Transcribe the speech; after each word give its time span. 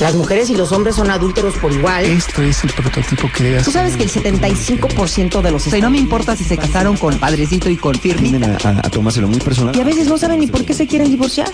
Las 0.00 0.14
mujeres 0.14 0.48
y 0.48 0.56
los 0.56 0.70
hombres 0.70 0.94
son 0.94 1.10
adúlteros 1.10 1.54
por 1.56 1.72
igual. 1.72 2.04
Esto 2.04 2.40
es 2.42 2.62
el 2.62 2.70
prototipo 2.72 3.28
que 3.34 3.42
debe 3.42 3.62
Tú 3.62 3.72
sabes 3.72 3.96
que 3.96 4.04
el 4.04 4.10
75% 4.10 5.42
de 5.42 5.50
los... 5.50 5.66
O 5.66 5.70
sea, 5.70 5.78
y 5.78 5.82
no 5.82 5.90
me 5.90 5.98
importa 5.98 6.36
si 6.36 6.44
se 6.44 6.56
casaron 6.56 6.96
con 6.96 7.18
Padrecito 7.18 7.68
y 7.68 7.76
con 7.76 7.96
Firme. 7.96 8.44
A, 8.46 8.68
a- 8.68 8.78
a 8.86 8.90
tomárselo 8.90 9.26
muy 9.26 9.40
personal. 9.40 9.74
Y 9.76 9.80
a 9.80 9.84
veces 9.84 10.06
no 10.06 10.16
saben 10.16 10.38
ni 10.38 10.46
por 10.46 10.64
qué 10.64 10.72
se 10.72 10.86
quieren 10.86 11.10
divorciar. 11.10 11.48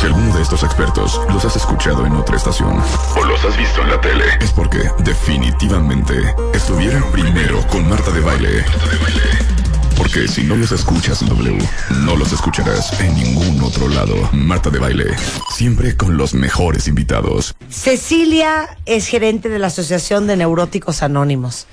Si 0.00 0.06
alguno 0.06 0.34
de 0.34 0.42
estos 0.42 0.62
expertos 0.62 1.20
los 1.28 1.44
has 1.44 1.54
escuchado 1.56 2.06
en 2.06 2.12
otra 2.14 2.36
estación 2.36 2.80
o 3.20 3.24
los 3.24 3.44
has 3.44 3.56
visto 3.58 3.82
en 3.82 3.90
la 3.90 4.00
tele, 4.00 4.24
es 4.40 4.52
porque 4.52 4.78
definitivamente 5.04 6.14
estuvieron 6.54 7.02
primero 7.12 7.60
con 7.68 7.86
Marta 7.90 8.10
de 8.10 8.20
Baile. 8.20 8.64
Porque 9.96 10.26
si 10.28 10.42
no 10.42 10.56
los 10.56 10.72
escuchas 10.72 11.22
en 11.22 11.28
W, 11.28 11.58
no 12.04 12.16
los 12.16 12.32
escucharás 12.32 12.98
en 13.00 13.14
ningún 13.14 13.60
otro 13.62 13.88
lado. 13.88 14.14
Marta 14.32 14.70
de 14.70 14.78
Baile, 14.78 15.04
siempre 15.54 15.96
con 15.96 16.16
los 16.16 16.34
mejores 16.34 16.88
invitados. 16.88 17.54
Cecilia 17.68 18.76
es 18.86 19.06
gerente 19.06 19.48
de 19.48 19.58
la 19.58 19.68
Asociación 19.68 20.26
de 20.26 20.36
Neuróticos 20.36 21.02
Anónimos. 21.02 21.66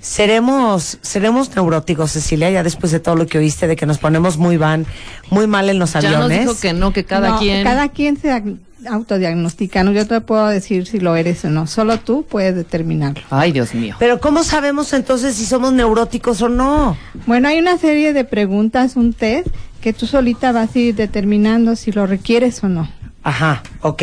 Seremos, 0.00 0.98
seremos 1.02 1.54
neuróticos, 1.54 2.12
Cecilia, 2.12 2.50
ya 2.50 2.62
después 2.62 2.90
de 2.90 3.00
todo 3.00 3.16
lo 3.16 3.26
que 3.26 3.38
oíste 3.38 3.66
de 3.66 3.76
que 3.76 3.84
nos 3.86 3.98
ponemos 3.98 4.38
muy 4.38 4.56
van, 4.56 4.86
muy 5.30 5.46
mal 5.46 5.68
en 5.68 5.78
los 5.78 5.92
Ya 5.92 6.00
nos 6.00 6.12
aviones. 6.14 6.40
dijo 6.40 6.58
que 6.58 6.72
no, 6.72 6.92
que 6.92 7.04
cada 7.04 7.30
No, 7.30 7.38
quien. 7.38 7.62
Cada 7.64 7.88
quien 7.90 8.18
se 8.18 8.32
ag- 8.84 8.92
autodiagnostica. 8.92 9.82
No, 9.84 9.92
yo 9.92 10.06
te 10.06 10.20
puedo 10.20 10.46
decir 10.48 10.86
si 10.86 11.00
lo 11.00 11.16
eres 11.16 11.44
o 11.44 11.50
no. 11.50 11.66
Solo 11.66 11.98
tú 11.98 12.24
puedes 12.28 12.54
determinarlo. 12.54 13.22
Ay, 13.30 13.52
Dios 13.52 13.74
mío. 13.74 13.96
Pero 13.98 14.20
¿cómo 14.20 14.42
sabemos 14.44 14.92
entonces 14.92 15.34
si 15.36 15.44
somos 15.46 15.72
neuróticos 15.72 16.40
o 16.42 16.48
no? 16.48 16.96
Bueno, 17.26 17.48
hay 17.48 17.58
una 17.58 17.78
serie 17.78 18.12
de 18.12 18.24
preguntas, 18.24 18.96
un 18.96 19.12
test, 19.12 19.48
que 19.80 19.92
tú 19.92 20.06
solita 20.06 20.52
vas 20.52 20.74
a 20.74 20.78
ir 20.78 20.94
determinando 20.94 21.74
si 21.76 21.92
lo 21.92 22.06
requieres 22.06 22.62
o 22.62 22.68
no. 22.68 22.90
Ajá, 23.22 23.62
ok. 23.82 24.02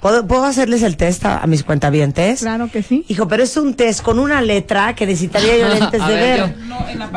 ¿Puedo, 0.00 0.26
¿puedo 0.28 0.44
hacerles 0.44 0.82
el 0.82 0.96
test 0.96 1.24
a, 1.26 1.38
a 1.38 1.46
mis 1.48 1.64
cuentavientes? 1.64 2.40
Claro 2.40 2.70
que 2.70 2.82
sí. 2.84 3.04
Hijo, 3.08 3.26
pero 3.26 3.42
es 3.42 3.56
un 3.56 3.74
test 3.74 4.00
con 4.02 4.18
una 4.20 4.40
letra 4.42 4.94
que 4.94 5.06
necesitaría 5.06 5.58
yo 5.58 5.68
lentes 5.74 6.06
de 6.06 6.14
ver, 6.14 6.40
ver. 6.40 6.54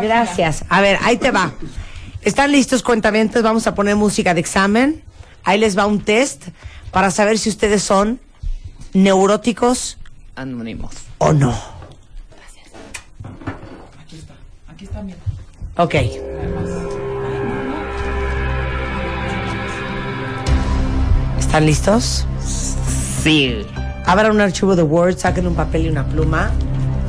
Gracias. 0.02 0.66
A 0.67 0.81
ver, 0.81 0.97
ahí 1.03 1.17
te 1.17 1.30
va. 1.31 1.52
¿Están 2.23 2.52
listos, 2.52 2.81
cuentavientes? 2.81 3.44
Vamos 3.44 3.67
a 3.67 3.75
poner 3.75 3.95
música 3.95 4.34
de 4.34 4.39
examen. 4.39 5.02
Ahí 5.44 5.59
les 5.59 5.78
va 5.78 5.86
un 5.86 6.00
test 6.02 6.44
para 6.92 7.11
saber 7.11 7.38
si 7.38 7.50
ustedes 7.50 7.81
son 7.81 8.20
neuróticos 8.94 9.97
Anónimos. 10.36 10.94
o 11.17 11.34
no. 11.34 11.56
Ok. 15.78 15.95
¿Están 21.39 21.66
listos? 21.66 22.25
Sí. 23.23 23.66
Abran 24.06 24.31
un 24.31 24.42
archivo 24.42 24.75
de 24.75 24.84
Word, 24.84 25.17
saquen 25.17 25.47
un 25.47 25.56
papel 25.56 25.86
y 25.86 25.89
una 25.89 26.06
pluma. 26.06 26.52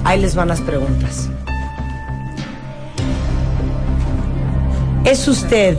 Ahí 0.05 0.21
les 0.21 0.35
van 0.35 0.49
las 0.49 0.61
preguntas. 0.61 1.29
¿Es 5.05 5.27
usted 5.27 5.79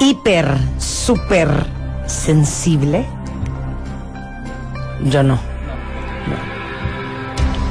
hiper, 0.00 0.46
súper 0.78 1.48
sensible? 2.10 3.06
Yo 5.04 5.22
no. 5.22 5.34
No. 5.34 5.40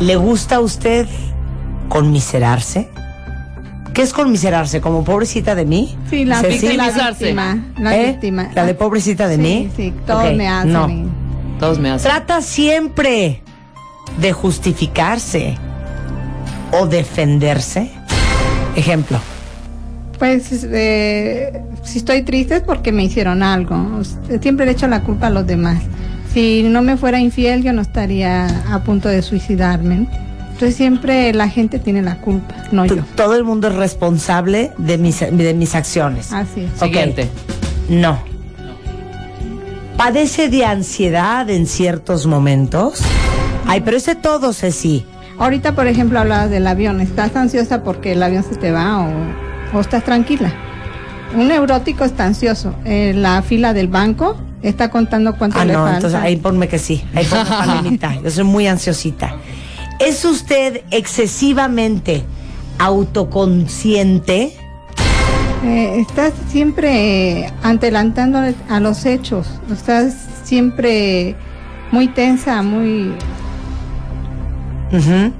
¿Le 0.05 0.15
gusta 0.15 0.55
a 0.55 0.59
usted 0.61 1.07
conmiserarse? 1.89 2.89
¿Qué 3.93 4.01
es 4.03 4.13
conmiserarse? 4.13 4.79
¿Como 4.81 5.03
pobrecita 5.03 5.53
de 5.55 5.65
mí? 5.65 5.97
Sí, 6.09 6.23
la, 6.25 6.39
Ceci? 6.41 6.75
la 6.77 6.89
víctima. 7.09 7.57
La 7.77 7.97
¿Eh? 7.97 8.07
víctima. 8.11 8.49
¿La 8.55 8.65
de 8.65 8.73
pobrecita 8.73 9.27
de 9.27 9.35
Sí, 9.35 9.41
mí? 9.41 9.71
Sí, 9.75 9.93
todos 10.07 10.33
me 10.35 10.47
hacen. 10.47 10.73
no. 10.73 10.89
y- 10.89 11.07
Todos 11.59 11.77
me 11.79 11.91
hacen. 11.91 12.09
Trata 12.09 12.41
siempre 12.41 13.41
de 14.17 14.31
justificarse 14.31 15.57
o 16.71 16.87
defenderse. 16.87 17.91
Ejemplo. 18.77 19.19
Pues 20.19 20.65
eh, 20.69 21.61
si 21.83 21.99
estoy 21.99 22.23
triste 22.23 22.57
es 22.57 22.61
porque 22.61 22.91
me 22.91 23.05
hicieron 23.05 23.41
algo. 23.41 24.01
Siempre 24.41 24.65
le 24.65 24.73
echo 24.73 24.87
la 24.87 25.01
culpa 25.01 25.27
a 25.27 25.29
los 25.29 25.47
demás. 25.47 25.81
Si 26.33 26.61
no 26.63 26.81
me 26.81 26.97
fuera 26.97 27.19
infiel, 27.19 27.63
yo 27.63 27.73
no 27.73 27.81
estaría 27.81 28.45
a 28.73 28.83
punto 28.83 29.07
de 29.07 29.21
suicidarme. 29.21 30.07
Entonces 30.51 30.75
siempre 30.75 31.33
la 31.33 31.47
gente 31.47 31.79
tiene 31.79 32.01
la 32.01 32.19
culpa, 32.19 32.53
no 32.73 32.85
yo. 32.85 32.97
Todo 33.15 33.35
el 33.35 33.45
mundo 33.45 33.69
es 33.69 33.75
responsable 33.75 34.71
de 34.77 34.97
mis, 34.97 35.21
de 35.21 35.53
mis 35.53 35.73
acciones. 35.73 36.33
Así 36.33 36.61
es. 36.61 36.79
Siguiente. 36.79 37.29
No. 37.87 38.19
¿Padece 39.95 40.49
de 40.49 40.65
ansiedad 40.65 41.49
en 41.49 41.65
ciertos 41.65 42.25
momentos? 42.25 43.01
Ay, 43.65 43.81
pero 43.81 43.95
ese 43.95 44.15
todo, 44.15 44.51
Ceci. 44.51 45.05
Ahorita, 45.37 45.75
por 45.75 45.87
ejemplo, 45.87 46.19
hablabas 46.19 46.49
del 46.49 46.67
avión. 46.67 46.99
¿Estás 46.99 47.35
ansiosa 47.37 47.83
porque 47.83 48.11
el 48.11 48.21
avión 48.21 48.43
se 48.43 48.55
te 48.57 48.71
va 48.71 48.99
o, 48.99 49.48
o 49.73 49.79
estás 49.79 50.03
tranquila? 50.03 50.51
Un 51.35 51.47
neurótico 51.47 52.03
está 52.05 52.25
ansioso. 52.25 52.73
En 52.85 53.21
la 53.21 53.41
fila 53.41 53.73
del 53.73 53.87
banco 53.87 54.35
está 54.63 54.89
contando 54.89 55.35
cuánto 55.37 55.59
Ah, 55.59 55.65
le 55.65 55.73
no, 55.73 55.79
falta. 55.83 55.95
entonces 55.97 56.19
ahí 56.19 56.35
ponme 56.37 56.67
que 56.67 56.79
sí. 56.79 57.03
Ahí 57.15 57.25
ponme. 57.25 57.99
Yo 58.23 58.31
soy 58.31 58.43
muy 58.43 58.67
ansiosita. 58.67 59.35
¿Es 59.99 60.23
usted 60.25 60.81
excesivamente 60.91 62.23
autoconsciente? 62.79 64.53
Eh, 65.65 65.99
estás 65.99 66.33
siempre 66.49 67.41
eh, 67.41 67.53
adelantando 67.63 68.39
a 68.69 68.79
los 68.79 69.05
hechos. 69.05 69.47
Estás 69.71 70.15
siempre 70.43 71.35
muy 71.91 72.07
tensa, 72.07 72.61
muy... 72.61 73.13
Ujú. 74.91 75.31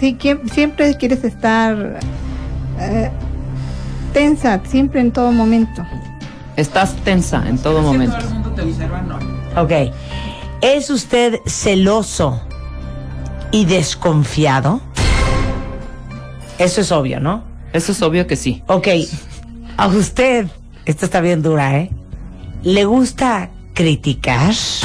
Sí, 0.00 0.14
que- 0.14 0.40
siempre 0.52 0.96
quieres 0.96 1.22
estar 1.24 2.00
eh, 2.80 3.10
tensa, 4.12 4.60
siempre 4.64 5.00
en 5.00 5.12
todo 5.12 5.32
momento. 5.32 5.84
Estás 6.56 6.94
tensa 7.04 7.48
en 7.48 7.58
todo 7.58 7.80
momento. 7.82 8.16
Ok. 9.56 9.92
¿Es 10.60 10.90
usted 10.90 11.40
celoso 11.46 12.40
y 13.50 13.64
desconfiado? 13.64 14.80
Eso 16.58 16.82
es 16.82 16.92
obvio, 16.92 17.20
¿no? 17.20 17.42
Eso 17.72 17.92
es 17.92 18.02
obvio 18.02 18.26
que 18.26 18.36
sí. 18.36 18.62
Ok. 18.66 18.88
A 19.76 19.86
usted, 19.86 20.46
esta 20.84 21.06
está 21.06 21.20
bien 21.20 21.42
dura, 21.42 21.78
¿eh? 21.78 21.90
¿Le 22.62 22.84
gusta 22.84 23.48
criticar? 23.72 24.50
¿Es 24.50 24.84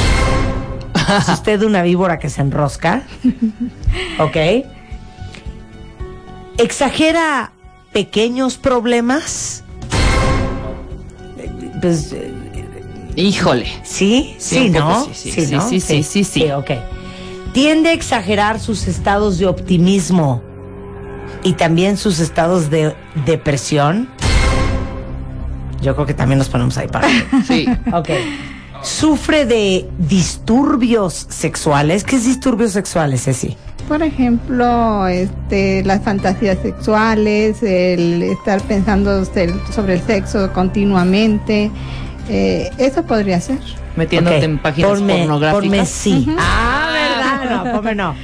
usted 1.28 1.62
una 1.64 1.82
víbora 1.82 2.20
que 2.20 2.30
se 2.30 2.42
enrosca? 2.42 3.04
Ok. 4.20 4.38
¿Exagera 6.58 7.52
pequeños 7.96 8.58
problemas? 8.58 9.64
Pues, 11.80 12.12
eh, 12.12 12.30
Híjole. 13.16 13.68
sí, 13.84 14.36
Sí, 14.38 14.56
sí, 14.66 14.70
¿no? 14.70 15.06
sí, 15.06 15.12
sí, 15.32 15.46
sí, 15.46 15.56
¿no? 15.56 15.70
sí, 15.70 15.80
sí, 15.80 16.04
sí, 16.04 16.24
sí. 16.26 16.52
ok. 16.52 16.72
Tiende 17.54 17.92
a 17.92 17.94
exagerar 17.94 18.60
sus 18.60 18.88
estados 18.90 19.38
de 19.38 19.46
optimismo 19.46 20.44
y 21.42 21.54
también 21.54 21.96
sus 21.96 22.20
estados 22.20 22.70
de 22.70 22.94
depresión. 23.26 24.10
Yo 25.82 25.96
creo 25.96 26.06
que 26.06 26.14
también 26.14 26.38
nos 26.38 26.50
ponemos 26.50 26.78
ahí 26.78 26.90
para. 26.90 27.08
Sí. 27.48 27.66
Ok. 27.94 28.10
Sufre 28.86 29.46
de 29.46 29.90
disturbios 29.98 31.26
sexuales. 31.30 32.04
¿Qué 32.04 32.18
es 32.18 32.26
disturbios 32.26 32.72
sexuales, 32.72 33.24
Ceci? 33.24 33.58
Por 33.88 34.02
ejemplo, 34.04 35.08
este, 35.08 35.84
las 35.84 36.04
fantasías 36.04 36.58
sexuales, 36.62 37.62
el 37.64 38.24
estar 38.24 38.62
pensando 38.62 39.24
sobre 39.26 39.94
el 39.96 40.02
sexo 40.02 40.52
continuamente, 40.54 41.72
eh, 42.30 42.70
eso 42.78 43.04
podría 43.04 43.40
ser. 43.42 43.60
Metiéndote 43.96 44.44
en 44.46 44.58
páginas 44.60 44.92
ponme- 44.92 45.18
pornográficas. 45.20 45.64
Ponme 45.64 45.86
sí. 45.86 46.28
Ah, 46.40 46.90
¿verdad? 46.94 47.66
No, 47.66 47.72
ponme 47.74 47.96
no. 47.96 48.16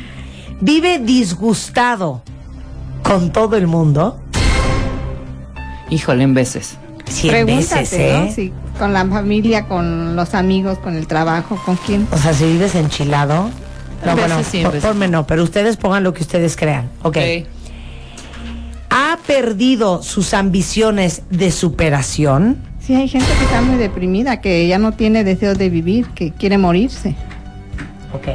Vive 0.62 1.00
disgustado 1.00 2.22
con 3.04 3.31
todo 3.31 3.56
el 3.58 3.68
mundo. 3.68 4.19
Híjole, 5.90 6.24
en 6.24 6.34
veces. 6.34 6.78
Cien 7.12 7.31
Pregúntate, 7.34 7.80
veces, 7.81 8.00
¿eh? 8.00 8.24
¿no? 8.28 8.31
Sí, 8.34 8.54
con 8.80 8.94
la 8.94 9.06
familia, 9.06 9.68
con 9.68 10.16
los 10.16 10.34
amigos, 10.34 10.78
con 10.80 10.96
el 10.96 11.08
trabajo, 11.08 11.62
con 11.66 11.75
quién. 11.75 12.08
O 12.12 12.18
sea, 12.18 12.34
si 12.34 12.46
vives 12.46 12.74
enchilado. 12.75 13.50
No, 14.06 14.16
bueno, 14.16 14.38
por- 14.63 14.80
ponme 14.80 15.08
no, 15.08 15.28
pero 15.28 15.44
ustedes 15.44 15.78
pongan 15.78 16.04
lo 16.04 16.13
que 16.13 16.24
ustedes 16.24 16.56
crean. 16.56 16.90
Ok. 17.04 17.18
Ok. 17.18 17.48
¿Ha 18.90 19.18
perdido 19.28 20.02
sus 20.04 20.34
ambiciones 20.34 21.22
de 21.30 21.52
superación? 21.52 22.58
Sí, 22.80 22.96
hay 22.96 23.08
gente 23.08 23.28
que 23.38 23.44
está 23.46 23.62
muy 23.62 23.78
deprimida, 23.78 24.42
que 24.42 24.68
ya 24.68 24.80
no 24.80 24.94
tiene 24.94 25.24
deseo 25.24 25.54
de 25.54 25.69
vivir, 25.69 26.08
que 26.16 26.31
quiere 26.31 26.58
morirse. 26.58 27.16
Ok. 28.13 28.28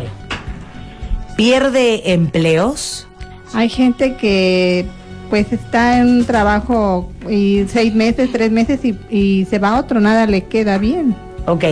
¿Pierde 1.37 2.13
empleos? 2.13 3.07
Hay 3.53 3.69
gente 3.69 4.17
que 4.17 4.87
pues 5.29 5.53
está 5.53 5.99
en 5.99 6.09
un 6.09 6.25
trabajo 6.25 7.11
y 7.29 7.65
seis 7.73 7.95
meses, 7.95 8.31
tres 8.33 8.51
meses 8.51 8.81
y, 8.85 8.97
y 9.11 9.47
se 9.51 9.59
va 9.59 9.71
a 9.77 9.81
otro, 9.81 10.01
nada 10.01 10.27
le 10.27 10.45
queda 10.45 10.79
bien. 10.79 11.15
Ok. 11.47 11.65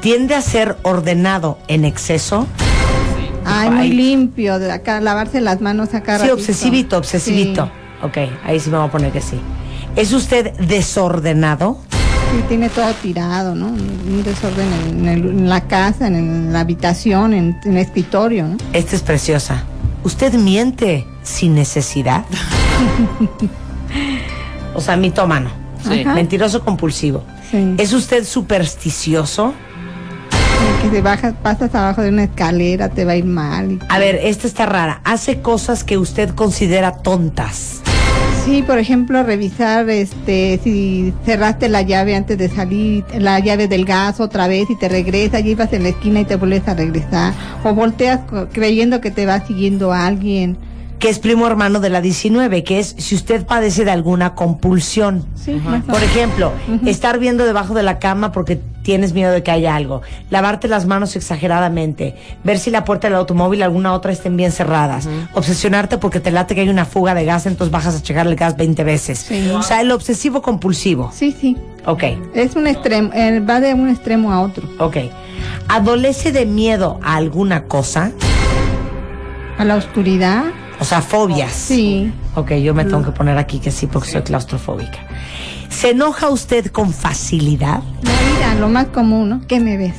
¿Tiende 0.00 0.34
a 0.34 0.40
ser 0.42 0.76
ordenado 0.82 1.58
en 1.68 1.84
exceso? 1.84 2.46
Ay, 3.44 3.70
muy 3.70 3.88
limpio, 3.90 4.58
de 4.58 4.70
acá 4.70 5.00
lavarse 5.00 5.40
las 5.40 5.60
manos 5.60 5.94
acá. 5.94 6.18
Sí, 6.18 6.28
obsesivito, 6.30 6.96
obsesivito. 6.98 7.70
Ok, 8.02 8.18
ahí 8.44 8.58
sí 8.60 8.70
me 8.70 8.78
voy 8.78 8.86
a 8.86 8.90
poner 8.90 9.12
que 9.12 9.20
sí. 9.20 9.36
¿Es 9.96 10.12
usted 10.12 10.52
desordenado? 10.58 11.78
Sí, 11.90 12.42
tiene 12.48 12.68
todo 12.68 12.90
tirado, 13.02 13.54
¿no? 13.54 13.66
Un 13.68 14.22
desorden 14.24 14.66
en, 14.90 15.08
el- 15.08 15.28
en 15.28 15.48
la 15.48 15.60
casa, 15.62 16.06
en, 16.06 16.14
el- 16.14 16.52
la 16.52 16.60
habitación, 16.60 17.34
en, 17.34 17.56
en 17.64 17.72
el 17.72 17.78
escritorio, 17.78 18.46
¿no? 18.48 18.56
Esta 18.72 18.96
es 18.96 19.02
preciosa. 19.02 19.64
¿Usted 20.04 20.32
miente 20.34 21.04
sin 21.22 21.54
necesidad? 21.54 22.24
o 24.74 24.80
sea, 24.80 24.96
mitómano. 24.96 25.50
Sí. 25.88 26.04
Mentiroso 26.04 26.64
compulsivo. 26.64 27.24
Sí. 27.50 27.74
¿Es 27.78 27.92
usted 27.92 28.24
supersticioso? 28.24 29.52
Que 30.82 30.88
te 30.88 31.02
bajas, 31.02 31.34
pasas 31.42 31.74
abajo 31.74 32.02
de 32.02 32.10
una 32.10 32.24
escalera, 32.24 32.88
te 32.88 33.04
va 33.04 33.12
a 33.12 33.16
ir 33.16 33.24
mal. 33.24 33.80
A 33.88 33.98
ver, 33.98 34.20
esta 34.22 34.46
está 34.46 34.66
rara. 34.66 35.00
¿Hace 35.04 35.40
cosas 35.40 35.82
que 35.84 35.98
usted 35.98 36.30
considera 36.30 36.92
tontas? 36.98 37.82
Sí, 38.44 38.62
por 38.62 38.78
ejemplo, 38.78 39.22
revisar 39.22 39.88
este 39.88 40.58
si 40.64 41.14
cerraste 41.24 41.68
la 41.68 41.82
llave 41.82 42.16
antes 42.16 42.36
de 42.38 42.48
salir, 42.48 43.04
la 43.16 43.38
llave 43.38 43.68
del 43.68 43.84
gas 43.84 44.18
otra 44.18 44.48
vez 44.48 44.68
y 44.68 44.76
te 44.76 44.88
regresas, 44.88 45.44
y 45.44 45.50
ibas 45.50 45.72
en 45.72 45.84
la 45.84 45.90
esquina 45.90 46.20
y 46.20 46.24
te 46.24 46.34
vuelves 46.36 46.66
a 46.66 46.74
regresar. 46.74 47.32
O 47.62 47.72
volteas 47.74 48.20
creyendo 48.52 49.00
que 49.00 49.12
te 49.12 49.26
va 49.26 49.46
siguiendo 49.46 49.92
alguien. 49.92 50.56
Que 51.02 51.08
es 51.08 51.18
primo 51.18 51.48
hermano 51.48 51.80
de 51.80 51.90
la 51.90 52.00
19, 52.00 52.62
que 52.62 52.78
es 52.78 52.94
si 52.96 53.16
usted 53.16 53.44
padece 53.44 53.84
de 53.84 53.90
alguna 53.90 54.36
compulsión. 54.36 55.26
Sí, 55.34 55.60
o 55.66 55.90
Por 55.90 56.00
ejemplo, 56.00 56.52
estar 56.86 57.18
viendo 57.18 57.44
debajo 57.44 57.74
de 57.74 57.82
la 57.82 57.98
cama 57.98 58.30
porque 58.30 58.60
tienes 58.82 59.12
miedo 59.12 59.32
de 59.32 59.42
que 59.42 59.50
haya 59.50 59.74
algo. 59.74 60.02
Lavarte 60.30 60.68
las 60.68 60.86
manos 60.86 61.16
exageradamente. 61.16 62.14
Ver 62.44 62.60
si 62.60 62.70
la 62.70 62.84
puerta 62.84 63.08
del 63.08 63.16
automóvil 63.16 63.64
alguna 63.64 63.94
otra 63.94 64.12
estén 64.12 64.36
bien 64.36 64.52
cerradas. 64.52 65.08
Obsesionarte 65.34 65.98
porque 65.98 66.20
te 66.20 66.30
late 66.30 66.54
que 66.54 66.60
hay 66.60 66.68
una 66.68 66.84
fuga 66.84 67.14
de 67.14 67.24
gas, 67.24 67.46
entonces 67.46 67.72
bajas 67.72 67.96
a 67.96 68.02
checar 68.02 68.28
el 68.28 68.36
gas 68.36 68.56
20 68.56 68.84
veces. 68.84 69.18
Sí. 69.18 69.50
O 69.50 69.62
sea, 69.62 69.80
el 69.80 69.90
obsesivo 69.90 70.40
compulsivo. 70.40 71.10
Sí, 71.12 71.36
sí. 71.38 71.56
Ok, 71.84 72.04
Es 72.32 72.54
un 72.54 72.68
extremo, 72.68 73.10
eh, 73.12 73.40
va 73.40 73.58
de 73.58 73.74
un 73.74 73.88
extremo 73.88 74.32
a 74.32 74.40
otro. 74.40 74.68
ok. 74.78 74.98
¿Adolece 75.68 76.30
de 76.30 76.46
miedo 76.46 77.00
a 77.02 77.16
alguna 77.16 77.64
cosa? 77.64 78.12
A 79.58 79.64
la 79.64 79.74
oscuridad. 79.74 80.44
O 80.82 80.84
sea, 80.84 81.00
fobias. 81.00 81.52
Sí. 81.52 82.12
Ok, 82.34 82.54
yo 82.54 82.74
me 82.74 82.84
tengo 82.84 83.04
que 83.04 83.12
poner 83.12 83.38
aquí 83.38 83.60
que 83.60 83.70
sí 83.70 83.86
porque 83.86 84.10
soy 84.10 84.22
claustrofóbica. 84.22 84.98
¿Se 85.68 85.90
enoja 85.90 86.28
usted 86.28 86.66
con 86.72 86.92
facilidad? 86.92 87.82
La 88.02 88.10
ira, 88.50 88.54
lo 88.56 88.68
más 88.68 88.86
común, 88.86 89.28
¿no? 89.28 89.40
¿Qué 89.46 89.60
me 89.60 89.76
ves? 89.76 89.94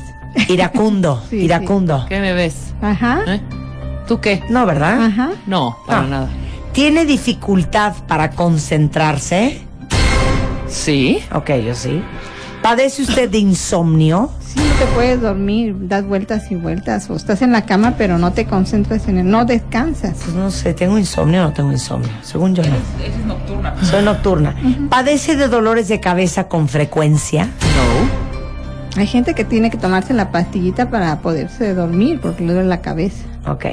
Iracundo, 0.46 1.22
Sí, 1.30 1.36
iracundo. 1.36 2.04
¿Qué 2.06 2.20
me 2.20 2.34
ves? 2.34 2.74
Ajá. 2.82 3.22
¿Eh? 3.26 3.40
¿Tú 4.06 4.20
qué? 4.20 4.42
No, 4.50 4.66
¿verdad? 4.66 5.02
Ajá. 5.06 5.30
No, 5.46 5.78
para 5.86 6.02
No. 6.02 6.08
nada. 6.08 6.28
¿Tiene 6.72 7.06
dificultad 7.06 7.94
para 8.06 8.32
concentrarse? 8.32 9.62
¿Sí? 10.68 11.20
Ok, 11.32 11.50
yo 11.64 11.74
sí. 11.74 12.02
¿Padece 12.62 13.02
usted 13.02 13.30
de 13.30 13.38
insomnio? 13.38 14.30
Sí, 14.54 14.60
no 14.60 14.74
te 14.74 14.86
puedes 14.94 15.20
dormir, 15.20 15.74
das 15.88 16.06
vueltas 16.06 16.48
y 16.52 16.54
vueltas, 16.54 17.10
o 17.10 17.16
estás 17.16 17.42
en 17.42 17.50
la 17.50 17.66
cama 17.66 17.94
pero 17.98 18.18
no 18.18 18.32
te 18.32 18.46
concentras 18.46 19.08
en 19.08 19.18
él, 19.18 19.28
no 19.28 19.44
descansas. 19.44 20.16
Pues 20.22 20.36
no 20.36 20.48
sé, 20.52 20.74
¿tengo 20.74 20.96
insomnio 20.96 21.40
o 21.40 21.44
no 21.46 21.52
tengo 21.52 21.72
insomnio? 21.72 22.10
Según 22.22 22.54
yo 22.54 22.62
no. 22.62 22.76
Es 23.04 23.26
nocturna. 23.26 23.74
Soy 23.82 24.04
nocturna. 24.04 24.54
¿Padece 24.90 25.34
de 25.34 25.48
dolores 25.48 25.88
de 25.88 25.98
cabeza 25.98 26.46
con 26.46 26.68
frecuencia? 26.68 27.46
No. 27.46 29.00
Hay 29.00 29.08
gente 29.08 29.34
que 29.34 29.44
tiene 29.44 29.70
que 29.70 29.76
tomarse 29.76 30.14
la 30.14 30.30
pastillita 30.30 30.88
para 30.88 31.18
poderse 31.18 31.74
dormir 31.74 32.20
porque 32.22 32.44
le 32.44 32.52
duele 32.52 32.68
la 32.68 32.80
cabeza. 32.80 33.24
Ok. 33.48 33.64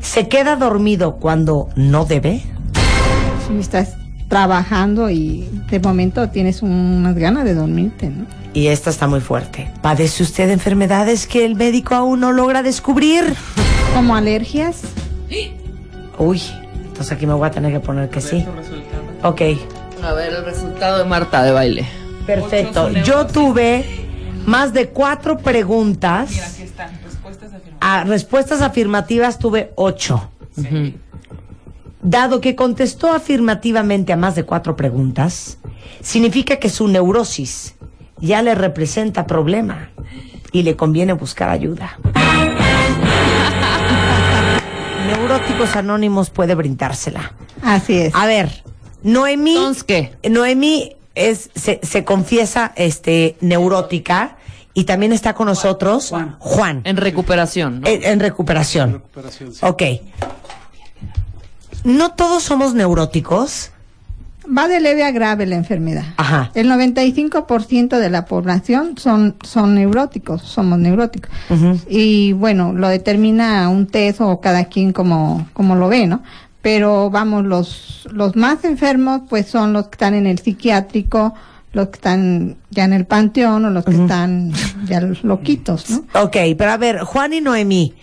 ¿Se 0.00 0.28
queda 0.28 0.54
dormido 0.54 1.16
cuando 1.16 1.68
no 1.74 2.04
debe? 2.04 2.42
Si 3.48 3.58
estás 3.58 3.96
trabajando 4.28 5.10
y 5.10 5.48
de 5.68 5.80
momento 5.80 6.30
tienes 6.30 6.62
unas 6.62 7.16
ganas 7.16 7.44
de 7.44 7.54
dormirte, 7.54 8.08
¿no? 8.08 8.41
Y 8.54 8.66
esta 8.66 8.90
está 8.90 9.06
muy 9.06 9.20
fuerte. 9.20 9.70
¿Padece 9.80 10.22
usted 10.22 10.46
de 10.46 10.52
enfermedades 10.54 11.26
que 11.26 11.44
el 11.46 11.54
médico 11.54 11.94
aún 11.94 12.20
no 12.20 12.32
logra 12.32 12.62
descubrir? 12.62 13.34
Como 13.94 14.14
alergias, 14.14 14.82
Uy, 16.18 16.42
entonces 16.84 17.10
aquí 17.12 17.26
me 17.26 17.32
voy 17.32 17.46
a 17.46 17.50
tener 17.50 17.72
que 17.72 17.80
poner 17.80 18.10
que 18.10 18.20
sí. 18.20 18.44
Ok, 19.22 19.40
A 20.02 20.12
ver 20.12 20.32
el 20.34 20.44
resultado 20.44 20.98
de 20.98 21.04
Marta 21.04 21.42
de 21.42 21.52
baile. 21.52 21.86
perfecto. 22.26 22.90
Yo 23.02 23.26
tuve 23.26 23.84
más 24.44 24.72
de 24.74 24.88
cuatro 24.90 25.38
preguntas. 25.38 26.58
A 27.80 28.04
respuestas 28.04 28.60
afirmativas 28.60 29.38
tuve 29.38 29.72
ocho. 29.74 30.28
Dado 32.02 32.40
que 32.40 32.54
contestó 32.54 33.10
afirmativamente 33.12 34.12
a 34.12 34.16
más 34.16 34.34
de 34.34 34.44
cuatro 34.44 34.76
preguntas, 34.76 35.58
significa 36.02 36.56
que 36.56 36.68
su 36.68 36.88
neurosis 36.88 37.74
ya 38.22 38.40
le 38.40 38.54
representa 38.54 39.26
problema 39.26 39.90
y 40.52 40.62
le 40.62 40.76
conviene 40.76 41.12
buscar 41.12 41.50
ayuda. 41.50 41.98
Neuróticos 45.06 45.76
Anónimos 45.76 46.30
puede 46.30 46.54
brindársela. 46.54 47.32
así 47.62 47.98
es. 47.98 48.14
A 48.14 48.24
ver, 48.26 48.62
Noemí. 49.02 49.56
Entonces, 49.56 49.84
¿qué? 49.84 50.16
Noemí 50.30 50.96
es, 51.14 51.50
se, 51.54 51.80
se 51.82 52.04
confiesa 52.04 52.72
este, 52.76 53.36
neurótica 53.40 54.36
y 54.72 54.84
también 54.84 55.12
está 55.12 55.34
con 55.34 55.46
nosotros 55.48 56.14
Juan, 56.38 56.80
En 56.84 56.96
recuperación, 56.96 57.80
¿no? 57.82 57.88
en, 57.88 58.02
en 58.04 58.20
recuperación. 58.20 59.02
Ok. 59.60 59.82
No 61.84 62.12
todos 62.12 62.42
somos 62.44 62.72
neuróticos. 62.74 63.71
Va 64.46 64.68
de 64.68 64.80
leve 64.80 65.04
a 65.04 65.10
grave 65.10 65.46
la 65.46 65.56
enfermedad. 65.56 66.04
Ajá. 66.16 66.50
El 66.54 66.68
95% 66.68 67.98
de 67.98 68.10
la 68.10 68.24
población 68.24 68.94
son, 68.98 69.36
son 69.44 69.74
neuróticos, 69.74 70.42
somos 70.42 70.78
neuróticos. 70.78 71.30
Y 71.88 72.32
bueno, 72.32 72.72
lo 72.72 72.88
determina 72.88 73.68
un 73.68 73.86
test 73.86 74.20
o 74.20 74.40
cada 74.40 74.64
quien 74.64 74.92
como, 74.92 75.48
como 75.52 75.76
lo 75.76 75.88
ve, 75.88 76.06
¿no? 76.06 76.22
Pero 76.60 77.10
vamos, 77.10 77.44
los, 77.44 78.08
los 78.12 78.36
más 78.36 78.64
enfermos 78.64 79.22
pues 79.28 79.46
son 79.46 79.72
los 79.72 79.88
que 79.88 79.94
están 79.94 80.14
en 80.14 80.26
el 80.26 80.38
psiquiátrico, 80.38 81.34
los 81.72 81.88
que 81.88 81.96
están 81.96 82.56
ya 82.70 82.84
en 82.84 82.92
el 82.92 83.06
panteón 83.06 83.64
o 83.64 83.70
los 83.70 83.84
que 83.84 83.92
están 83.92 84.52
ya 84.86 85.00
loquitos, 85.22 85.90
¿no? 85.90 86.04
Ok, 86.20 86.36
pero 86.56 86.70
a 86.70 86.76
ver, 86.76 87.00
Juan 87.00 87.32
y 87.32 87.40
Noemí, 87.40 87.94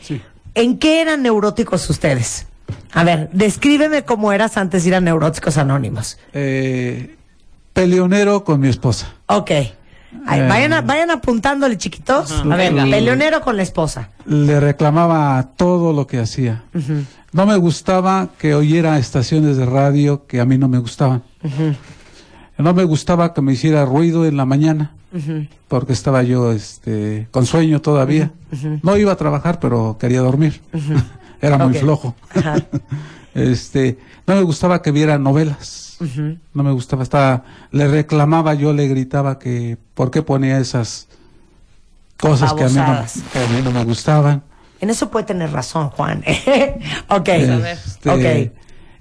¿en 0.55 0.77
qué 0.77 1.01
eran 1.01 1.21
neuróticos 1.23 1.89
ustedes? 1.89 2.47
A 2.93 3.03
ver, 3.03 3.29
descríbeme 3.33 4.03
cómo 4.03 4.31
eras 4.31 4.57
antes 4.57 4.83
de 4.83 4.89
ir 4.89 4.95
a 4.95 5.01
Neuróticos 5.01 5.57
Anónimos. 5.57 6.17
Eh, 6.33 7.15
peleonero 7.73 8.43
con 8.43 8.59
mi 8.59 8.67
esposa. 8.67 9.13
Ok. 9.27 9.51
Ay, 10.25 10.39
Eh. 10.39 10.47
vayan, 10.47 10.73
a- 10.73 10.81
vayan 10.81 11.11
apuntándole, 11.11 11.77
chiquitos. 11.77 12.31
A 12.31 12.43
ver, 12.55 12.73
Venga. 12.73 12.83
peleonero 12.95 13.41
con 13.41 13.55
la 13.57 13.63
esposa. 13.63 14.09
Le 14.25 14.59
reclamaba 14.59 15.49
todo 15.55 15.93
lo 15.93 16.07
que 16.07 16.19
hacía. 16.19 16.63
No 17.31 17.45
me 17.45 17.55
gustaba 17.57 18.29
que 18.39 18.55
oyera 18.55 18.97
estaciones 18.97 19.55
de 19.57 19.65
radio 19.67 20.25
que 20.25 20.39
a 20.39 20.45
mí 20.45 20.57
no 20.57 20.67
me 20.67 20.79
gustaban. 20.79 21.21
No 22.57 22.73
me 22.73 22.83
gustaba 22.83 23.33
que 23.33 23.41
me 23.41 23.53
hiciera 23.53 23.85
ruido 23.85 24.25
en 24.25 24.35
la 24.35 24.45
mañana, 24.45 24.93
porque 25.67 25.93
estaba 25.93 26.23
yo 26.23 26.51
este, 26.51 27.27
con 27.31 27.45
sueño 27.45 27.79
todavía. 27.81 28.31
No 28.81 28.97
iba 28.97 29.11
a 29.11 29.15
trabajar, 29.15 29.59
pero 29.59 29.97
quería 29.99 30.21
dormir. 30.21 30.59
Era 31.41 31.57
muy 31.57 31.73
flojo. 31.73 32.15
Ajá. 32.35 32.55
este, 33.33 33.97
no 34.27 34.35
me 34.35 34.41
gustaba 34.41 34.81
que 34.81 34.91
viera 34.91 35.17
novelas. 35.17 35.97
No 36.53 36.63
me 36.63 36.71
gustaba, 36.71 37.03
estaba, 37.03 37.43
le 37.71 37.87
reclamaba, 37.87 38.53
yo 38.53 38.71
le 38.71 38.87
gritaba 38.87 39.37
que 39.37 39.77
por 39.93 40.11
qué 40.11 40.21
ponía 40.21 40.57
esas 40.57 41.09
cosas 42.17 42.53
que 42.53 42.63
a, 42.63 42.69
mí 42.69 42.75
no, 42.75 43.05
que 43.33 43.39
a 43.39 43.47
mí 43.47 43.61
no 43.61 43.71
me 43.71 43.83
gustaban. 43.83 44.43
En 44.79 44.89
eso 44.89 45.09
puede 45.09 45.25
tener 45.25 45.51
razón, 45.51 45.89
Juan. 45.89 46.23
ok. 47.09 47.27
Este, 47.27 48.09
Ok. 48.09 48.58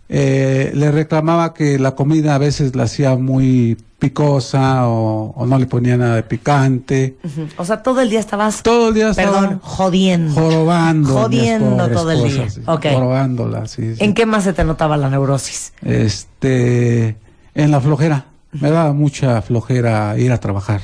Eh, 0.08 0.72
le 0.74 0.90
reclamaba 0.90 1.52
que 1.54 1.78
la 1.78 1.94
comida 1.94 2.34
a 2.34 2.38
veces 2.38 2.74
la 2.74 2.84
hacía 2.84 3.16
muy 3.16 3.76
picosa 3.98 4.86
o, 4.88 5.32
o 5.36 5.46
no 5.46 5.58
le 5.58 5.66
ponía 5.66 5.96
nada 5.96 6.14
de 6.14 6.22
picante. 6.22 7.16
O 7.56 7.64
sea, 7.64 7.82
todo 7.82 8.00
el 8.00 8.08
día 8.10 8.20
estabas, 8.20 8.62
Todo 8.62 8.88
el 8.90 8.94
día 8.94 9.10
estaba 9.10 9.40
perdón, 9.40 9.60
jodiendo. 9.62 10.34
jorobando. 10.34 11.14
Jodiendo 11.14 11.88
todo 11.90 12.10
el 12.12 12.22
día. 12.24 12.44
cosas, 12.44 12.54
sí, 12.54 12.60
Ok. 12.66 12.86
Jorobándola, 12.92 13.66
sí, 13.66 13.96
sí. 13.96 14.04
¿En 14.04 14.14
qué 14.14 14.24
más 14.24 14.44
se 14.44 14.52
te 14.52 14.62
notaba 14.64 14.96
la 14.96 15.10
neurosis? 15.10 15.72
Este, 15.82 17.16
en 17.54 17.70
la 17.70 17.80
flojera. 17.80 18.26
Me 18.52 18.70
daba 18.70 18.92
mucha 18.92 19.42
flojera 19.42 20.16
ir 20.16 20.32
a 20.32 20.38
trabajar. 20.38 20.80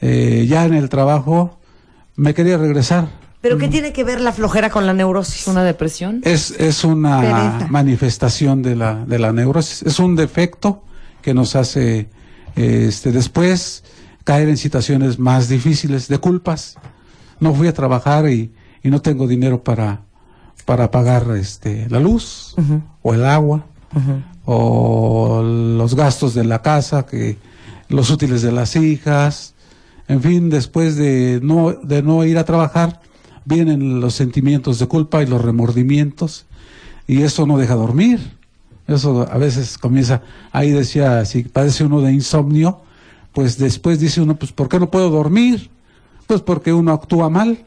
Eh, 0.00 0.46
ya 0.48 0.64
en 0.64 0.74
el 0.74 0.88
trabajo 0.88 1.58
me 2.16 2.34
quería 2.34 2.56
regresar. 2.56 3.08
¿Pero 3.40 3.56
qué 3.56 3.68
tiene 3.68 3.92
que 3.92 4.02
ver 4.02 4.20
la 4.20 4.32
flojera 4.32 4.68
con 4.68 4.84
la 4.86 4.92
neurosis? 4.92 5.46
¿Una 5.46 5.62
depresión? 5.62 6.20
Es, 6.24 6.50
es 6.50 6.82
una 6.84 7.20
Pereza. 7.20 7.66
manifestación 7.70 8.62
de 8.62 8.74
la, 8.74 9.04
de 9.04 9.18
la 9.18 9.32
neurosis. 9.32 9.82
Es 9.82 9.98
un 10.00 10.16
defecto 10.16 10.82
que 11.22 11.34
nos 11.34 11.54
hace 11.54 12.08
este, 12.56 13.12
después 13.12 13.84
caer 14.24 14.48
en 14.48 14.56
situaciones 14.56 15.18
más 15.20 15.48
difíciles, 15.48 16.08
de 16.08 16.18
culpas. 16.18 16.76
No 17.38 17.54
fui 17.54 17.68
a 17.68 17.74
trabajar 17.74 18.28
y, 18.28 18.52
y 18.82 18.90
no 18.90 19.00
tengo 19.00 19.28
dinero 19.28 19.62
para, 19.62 20.00
para 20.64 20.90
pagar 20.90 21.24
este, 21.36 21.86
la 21.88 22.00
luz 22.00 22.56
o 23.02 23.14
el 23.14 23.24
agua 23.24 23.64
o 24.44 25.42
los 25.42 25.94
gastos 25.94 26.34
de 26.34 26.44
la 26.44 26.60
casa, 26.62 27.06
que 27.06 27.38
los 27.88 28.10
útiles 28.10 28.42
de 28.42 28.50
las 28.52 28.74
hijas. 28.76 29.54
En 30.08 30.22
fin, 30.22 30.50
después 30.50 30.96
de 30.96 31.38
no, 31.42 31.72
de 31.72 32.02
no 32.02 32.24
ir 32.24 32.38
a 32.38 32.44
trabajar, 32.44 33.00
vienen 33.48 34.00
los 34.00 34.14
sentimientos 34.14 34.78
de 34.78 34.86
culpa 34.86 35.22
y 35.22 35.26
los 35.26 35.42
remordimientos, 35.42 36.44
y 37.06 37.22
eso 37.22 37.46
no 37.46 37.56
deja 37.58 37.74
dormir. 37.74 38.20
Eso 38.86 39.26
a 39.30 39.36
veces 39.38 39.76
comienza, 39.78 40.22
ahí 40.52 40.70
decía, 40.70 41.24
si 41.24 41.42
padece 41.42 41.84
uno 41.84 42.00
de 42.00 42.12
insomnio, 42.12 42.80
pues 43.32 43.58
después 43.58 44.00
dice 44.00 44.20
uno, 44.22 44.36
pues 44.36 44.52
¿por 44.52 44.68
qué 44.68 44.78
no 44.78 44.90
puedo 44.90 45.10
dormir? 45.10 45.68
Pues 46.26 46.40
porque 46.40 46.72
uno 46.72 46.92
actúa 46.92 47.28
mal 47.28 47.58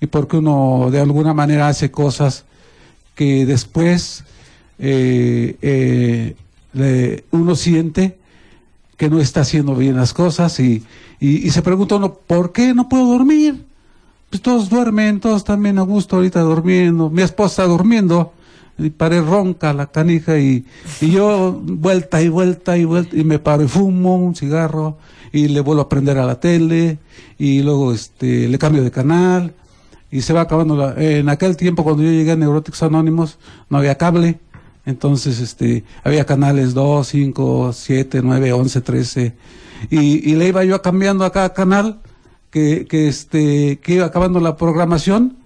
y 0.00 0.06
porque 0.06 0.36
uno 0.38 0.88
de 0.90 1.00
alguna 1.00 1.34
manera 1.34 1.68
hace 1.68 1.90
cosas 1.90 2.44
que 3.14 3.46
después 3.46 4.24
eh, 4.78 5.56
eh, 5.62 6.34
le- 6.72 7.24
uno 7.30 7.54
siente 7.54 8.18
que 8.96 9.08
no 9.08 9.20
está 9.20 9.42
haciendo 9.42 9.74
bien 9.76 9.96
las 9.96 10.12
cosas 10.12 10.58
y, 10.60 10.82
y, 11.20 11.46
y 11.46 11.50
se 11.50 11.62
pregunta 11.62 11.96
uno, 11.96 12.14
¿por 12.14 12.52
qué 12.52 12.74
no 12.74 12.88
puedo 12.88 13.06
dormir? 13.06 13.64
Pues 14.30 14.42
todos 14.42 14.70
duermen, 14.70 15.20
todos 15.20 15.44
también 15.44 15.78
a 15.78 15.82
gusto 15.82 16.16
ahorita 16.16 16.40
durmiendo. 16.40 17.10
Mi 17.10 17.22
esposa 17.22 17.64
durmiendo, 17.64 18.32
y 18.78 18.90
paré 18.90 19.20
ronca 19.20 19.72
la 19.72 19.86
canija 19.86 20.38
y, 20.38 20.64
y 21.00 21.10
yo 21.10 21.60
vuelta 21.62 22.22
y 22.22 22.28
vuelta 22.28 22.78
y 22.78 22.84
vuelta 22.84 23.16
y 23.16 23.24
me 23.24 23.38
paro 23.38 23.62
y 23.62 23.68
fumo 23.68 24.16
un 24.16 24.34
cigarro 24.34 24.98
y 25.32 25.48
le 25.48 25.60
vuelvo 25.60 25.82
a 25.82 25.88
prender 25.88 26.18
a 26.18 26.26
la 26.26 26.40
tele 26.40 26.98
y 27.38 27.62
luego 27.62 27.92
este 27.92 28.48
le 28.48 28.58
cambio 28.58 28.82
de 28.82 28.90
canal 28.90 29.54
y 30.10 30.22
se 30.22 30.32
va 30.32 30.42
acabando 30.42 30.76
la, 30.76 30.94
en 30.96 31.28
aquel 31.28 31.56
tiempo 31.56 31.84
cuando 31.84 32.02
yo 32.02 32.10
llegué 32.10 32.32
a 32.32 32.36
Neuróticos 32.36 32.82
Anónimos 32.82 33.38
no 33.68 33.78
había 33.78 33.98
cable 33.98 34.40
entonces 34.86 35.40
este 35.40 35.84
había 36.02 36.24
canales 36.24 36.72
2, 36.72 37.06
5, 37.06 37.72
7, 37.72 38.20
9, 38.22 38.52
11, 38.52 38.80
13 38.80 39.36
y, 39.90 40.30
y 40.30 40.34
le 40.36 40.48
iba 40.48 40.64
yo 40.64 40.80
cambiando 40.80 41.24
a 41.24 41.32
cada 41.32 41.52
canal 41.52 42.00
que, 42.50 42.86
que 42.86 43.08
este 43.08 43.78
que 43.80 43.94
iba 43.94 44.06
acabando 44.06 44.40
la 44.40 44.56
programación 44.56 45.36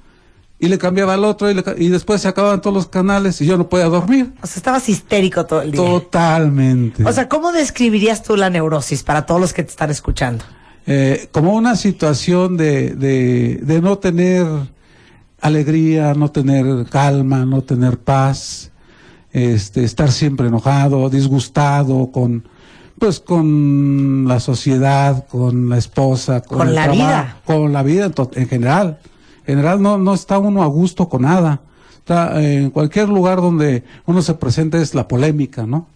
y 0.58 0.68
le 0.68 0.78
cambiaba 0.78 1.14
al 1.14 1.24
otro 1.24 1.50
y, 1.50 1.54
le 1.54 1.64
y 1.78 1.88
después 1.88 2.22
se 2.22 2.28
acababan 2.28 2.60
todos 2.60 2.74
los 2.74 2.86
canales 2.86 3.40
y 3.40 3.46
yo 3.46 3.58
no 3.58 3.68
podía 3.68 3.86
dormir 3.86 4.32
O 4.42 4.46
sea, 4.46 4.56
estabas 4.56 4.88
histérico 4.88 5.44
todo 5.44 5.62
el 5.62 5.72
día. 5.72 5.80
totalmente 5.80 7.04
O 7.04 7.12
sea, 7.12 7.28
¿cómo 7.28 7.52
describirías 7.52 8.22
tú 8.22 8.36
la 8.36 8.50
neurosis 8.50 9.02
para 9.02 9.26
todos 9.26 9.40
los 9.40 9.52
que 9.52 9.62
te 9.62 9.70
están 9.70 9.90
escuchando? 9.90 10.44
Eh, 10.86 11.28
como 11.32 11.54
una 11.54 11.76
situación 11.76 12.56
de, 12.56 12.94
de, 12.94 13.60
de 13.62 13.80
no 13.80 13.98
tener 13.98 14.46
alegría, 15.40 16.14
no 16.14 16.30
tener 16.30 16.86
calma, 16.86 17.44
no 17.44 17.62
tener 17.62 17.98
paz, 17.98 18.70
este, 19.32 19.84
estar 19.84 20.10
siempre 20.12 20.48
enojado, 20.48 21.10
disgustado 21.10 22.10
con, 22.12 22.48
pues 22.98 23.20
con 23.20 24.26
la 24.28 24.40
sociedad, 24.40 25.26
con 25.26 25.68
la 25.68 25.78
esposa, 25.78 26.40
con, 26.42 26.58
Con 26.58 26.68
el 26.68 26.74
la 26.74 26.84
trabajo, 26.84 27.02
vida. 27.04 27.40
con 27.44 27.72
la 27.72 27.82
vida 27.82 28.10
en 28.34 28.48
general. 28.48 28.98
En 29.46 29.56
general 29.56 29.82
no, 29.82 29.98
no 29.98 30.14
está 30.14 30.38
uno 30.38 30.62
a 30.62 30.66
gusto 30.66 31.08
con 31.08 31.22
nada. 31.22 31.60
Está, 31.98 32.40
eh, 32.42 32.58
en 32.64 32.70
cualquier 32.70 33.08
lugar 33.08 33.40
donde 33.40 33.84
uno 34.06 34.22
se 34.22 34.34
presenta 34.34 34.78
es 34.78 34.94
la 34.94 35.08
polémica, 35.08 35.66
¿no? 35.66 35.86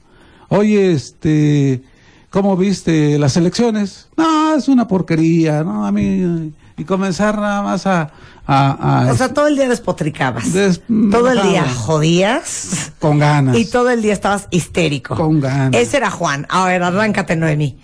Oye, 0.48 0.92
este, 0.92 1.82
¿cómo 2.30 2.56
viste 2.56 3.18
las 3.18 3.36
elecciones? 3.36 4.08
No, 4.16 4.54
es 4.54 4.68
una 4.68 4.88
porquería, 4.88 5.62
¿no? 5.64 5.86
A 5.86 5.92
mí, 5.92 6.52
y 6.78 6.84
comenzar 6.84 7.36
nada 7.38 7.60
más 7.62 7.86
a, 7.86 8.10
a, 8.46 9.02
a- 9.06 9.12
O 9.12 9.16
sea, 9.16 9.34
todo 9.34 9.46
el 9.48 9.56
día 9.56 9.68
despotricabas. 9.68 10.52
Des- 10.52 10.80
todo 11.10 11.30
el 11.30 11.42
día 11.42 11.64
jodías. 11.68 12.92
con 12.98 13.18
ganas. 13.18 13.56
Y 13.58 13.66
todo 13.66 13.90
el 13.90 14.00
día 14.00 14.12
estabas 14.12 14.46
histérico. 14.50 15.14
Con 15.16 15.40
ganas. 15.40 15.74
Ese 15.80 15.96
era 15.98 16.10
Juan. 16.10 16.46
A 16.48 16.64
ver, 16.66 16.82
arráncate, 16.82 17.36
Noemí. 17.36 17.76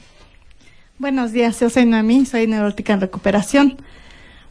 Buenos 0.99 1.33
días, 1.33 1.59
yo 1.61 1.69
soy 1.71 1.87
Noemí, 1.87 2.25
soy 2.25 2.47
neurótica 2.47 2.93
en 2.93 3.01
recuperación. 3.01 3.77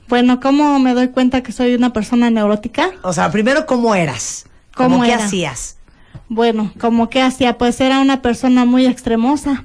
Bueno, 0.10 0.40
¿cómo 0.42 0.78
me 0.80 0.94
doy 0.94 1.08
cuenta 1.08 1.42
que 1.42 1.52
soy 1.54 1.74
una 1.74 1.94
persona 1.94 2.30
neurótica? 2.30 2.92
O 3.02 3.14
sea, 3.14 3.32
primero, 3.32 3.66
¿cómo 3.66 3.96
eras? 3.96 4.46
¿Cómo 4.76 5.02
¿Qué 5.04 5.14
era? 5.14 5.24
hacías? 5.26 5.78
Bueno, 6.28 6.72
como 6.80 7.10
que 7.10 7.22
hacía, 7.22 7.58
pues 7.58 7.80
era 7.80 8.00
una 8.02 8.22
persona 8.22 8.66
muy 8.66 8.86
extremosa. 8.86 9.64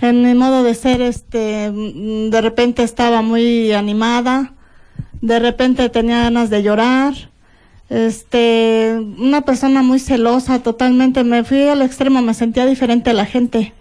En 0.00 0.22
mi 0.22 0.34
modo 0.34 0.62
de 0.62 0.74
ser, 0.74 1.00
este, 1.00 1.70
de 1.70 2.40
repente 2.40 2.82
estaba 2.82 3.22
muy 3.22 3.72
animada, 3.72 4.52
de 5.20 5.38
repente 5.38 5.88
tenía 5.88 6.22
ganas 6.22 6.50
de 6.50 6.62
llorar, 6.62 7.14
este, 7.88 8.96
una 9.18 9.42
persona 9.42 9.82
muy 9.82 9.98
celosa, 9.98 10.62
totalmente, 10.62 11.24
me 11.24 11.44
fui 11.44 11.68
al 11.68 11.82
extremo, 11.82 12.22
me 12.22 12.34
sentía 12.34 12.66
diferente 12.66 13.10
a 13.10 13.14
la 13.14 13.26
gente, 13.26 13.74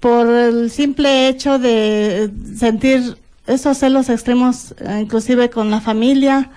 por 0.00 0.26
el 0.28 0.70
simple 0.70 1.28
hecho 1.28 1.58
de 1.58 2.30
sentir 2.56 3.18
esos 3.46 3.78
celos 3.78 4.08
extremos, 4.08 4.74
inclusive 5.00 5.50
con 5.50 5.70
la 5.70 5.80
familia, 5.80 6.50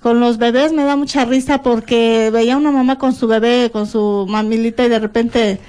con 0.00 0.20
los 0.20 0.38
bebés, 0.38 0.72
me 0.72 0.84
da 0.84 0.96
mucha 0.96 1.24
risa 1.24 1.62
porque 1.62 2.30
veía 2.32 2.56
una 2.56 2.70
mamá 2.70 2.98
con 2.98 3.14
su 3.14 3.26
bebé, 3.26 3.70
con 3.70 3.86
su 3.86 4.26
mamilita 4.28 4.84
y 4.84 4.88
de 4.88 4.98
repente 4.98 5.60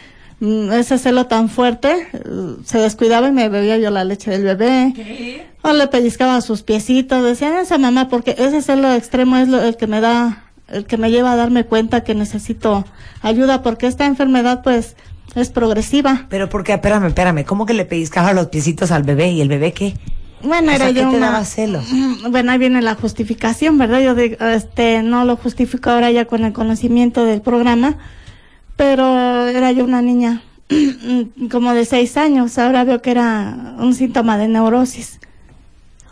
ese 0.42 0.98
celo 0.98 1.28
tan 1.28 1.50
fuerte, 1.50 2.08
eh, 2.14 2.20
se 2.66 2.80
descuidaba 2.80 3.28
y 3.28 3.32
me 3.32 3.48
bebía 3.50 3.78
yo 3.78 3.92
la 3.92 4.04
leche 4.04 4.32
del 4.32 4.44
bebé. 4.44 5.46
O 5.62 5.74
le 5.74 5.88
pellizcaba 5.88 6.42
sus 6.42 6.64
piecitos, 6.64 7.24
decían 7.24 7.54
esa 7.58 7.78
mamá, 7.78 8.10
porque 8.10 8.36
ese 8.38 8.62
celo 8.62 8.92
extremo 8.94 9.38
es 9.38 9.48
lo, 9.48 9.62
el 9.62 9.78
que 9.78 9.86
me 9.88 10.02
da, 10.02 10.44
el 10.68 10.86
que 10.86 10.98
me 10.98 11.12
lleva 11.12 11.34
a 11.34 11.36
darme 11.36 11.66
cuenta 11.66 12.04
que 12.04 12.16
necesito 12.16 12.84
ayuda, 13.22 13.62
porque 13.62 13.86
esta 13.88 14.06
enfermedad 14.08 14.62
pues 14.64 14.96
es 15.36 15.50
progresiva. 15.50 16.26
Pero 16.30 16.50
porque, 16.50 16.74
espérame, 16.74 17.06
espérame, 17.08 17.46
¿cómo 17.46 17.66
que 17.68 17.74
le 17.76 17.86
pellizcaba 17.86 18.34
los 18.34 18.48
piecitos 18.48 18.92
al 18.92 19.04
bebé? 19.04 19.30
¿Y 19.32 19.42
el 19.42 19.50
bebé 19.50 19.72
qué? 19.74 19.94
Bueno, 20.44 20.72
O 20.72 20.76
era 20.76 20.86
sea, 20.86 20.94
¿qué 20.96 21.02
yo 21.02 21.10
te 21.12 21.16
una- 21.18 21.28
daba 21.32 21.46
celos? 21.46 21.86
Bueno, 22.32 22.52
ahí 22.52 22.58
viene 22.58 22.82
la 22.82 22.96
justificación, 22.96 23.78
¿verdad? 23.78 24.02
Yo 24.02 24.16
digo, 24.16 24.44
este, 24.44 25.04
no 25.04 25.24
lo 25.24 25.36
justifico 25.36 25.92
ahora 25.92 26.10
ya 26.10 26.26
con 26.26 26.44
el 26.44 26.52
conocimiento 26.52 27.24
del 27.26 27.42
programa, 27.42 27.98
pero 28.82 29.46
era 29.46 29.72
yo 29.72 29.84
una 29.84 30.02
niña 30.02 30.42
como 31.52 31.76
de 31.76 31.86
seis 31.86 32.18
años, 32.18 32.58
ahora 32.58 32.84
veo 32.84 33.00
que 33.00 33.12
era 33.12 33.76
un 33.78 33.94
síntoma 33.94 34.40
de 34.40 34.48
neurosis. 34.48 35.20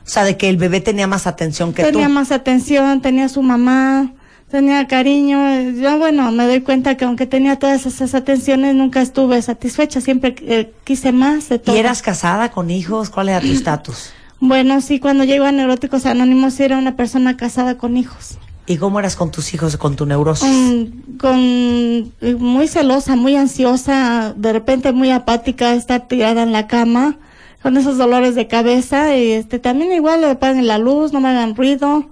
O 0.06 0.08
sea, 0.08 0.24
de 0.24 0.38
que 0.38 0.50
el 0.50 0.58
bebé 0.58 0.80
tenía 0.80 1.08
más 1.08 1.26
atención 1.26 1.74
que 1.74 1.82
tenía 1.84 2.06
tú. 2.06 2.14
más 2.14 2.32
atención, 2.32 3.02
tenía 3.02 3.28
su 3.28 3.42
mamá, 3.42 4.12
tenía 4.52 4.86
cariño. 4.86 5.72
Yo, 5.72 5.98
bueno, 5.98 6.32
me 6.32 6.46
doy 6.46 6.62
cuenta 6.62 6.96
que 6.96 7.06
aunque 7.06 7.26
tenía 7.26 7.58
todas 7.58 7.88
esas 7.88 8.14
atenciones, 8.14 8.76
nunca 8.76 9.02
estuve 9.02 9.42
satisfecha, 9.42 10.00
siempre 10.00 10.36
eh, 10.42 10.72
quise 10.84 11.12
más 11.12 11.50
de 11.50 11.58
todo. 11.58 11.76
¿Y 11.76 11.80
eras 11.80 12.04
casada 12.04 12.52
con 12.52 12.70
hijos? 12.70 13.10
¿Cuál 13.10 13.30
era 13.30 13.42
tu 13.42 13.48
estatus? 13.48 14.12
Bueno, 14.40 14.80
sí, 14.82 15.00
cuando 15.00 15.24
llego 15.24 15.46
a 15.46 15.52
Neuróticos 15.52 16.06
Anónimos 16.06 16.54
sí 16.54 16.64
era 16.64 16.78
una 16.78 16.96
persona 16.96 17.36
casada 17.36 17.80
con 17.80 17.98
hijos. 17.98 18.38
¿Y 18.70 18.78
cómo 18.78 19.00
eras 19.00 19.16
con 19.16 19.32
tus 19.32 19.52
hijos, 19.56 19.76
con 19.78 19.96
tu 19.96 20.06
neurosis? 20.06 20.48
Mm, 20.48 21.18
con 21.18 21.40
eh, 22.22 22.36
muy 22.38 22.68
celosa, 22.68 23.16
muy 23.16 23.36
ansiosa, 23.36 24.36
de 24.38 24.54
repente 24.54 24.92
muy 24.92 25.10
apática, 25.10 25.74
estar 25.74 26.08
tirada 26.08 26.44
en 26.44 26.52
la 26.52 26.68
cama, 26.68 27.18
con 27.64 27.78
esos 27.78 27.98
dolores 27.98 28.36
de 28.36 28.46
cabeza 28.46 29.18
y 29.18 29.32
este 29.32 29.58
también 29.58 29.92
igual 29.92 30.24
apaguen 30.24 30.68
la 30.68 30.78
luz, 30.78 31.12
no 31.14 31.20
me 31.20 31.30
hagan 31.30 31.56
ruido, 31.56 32.12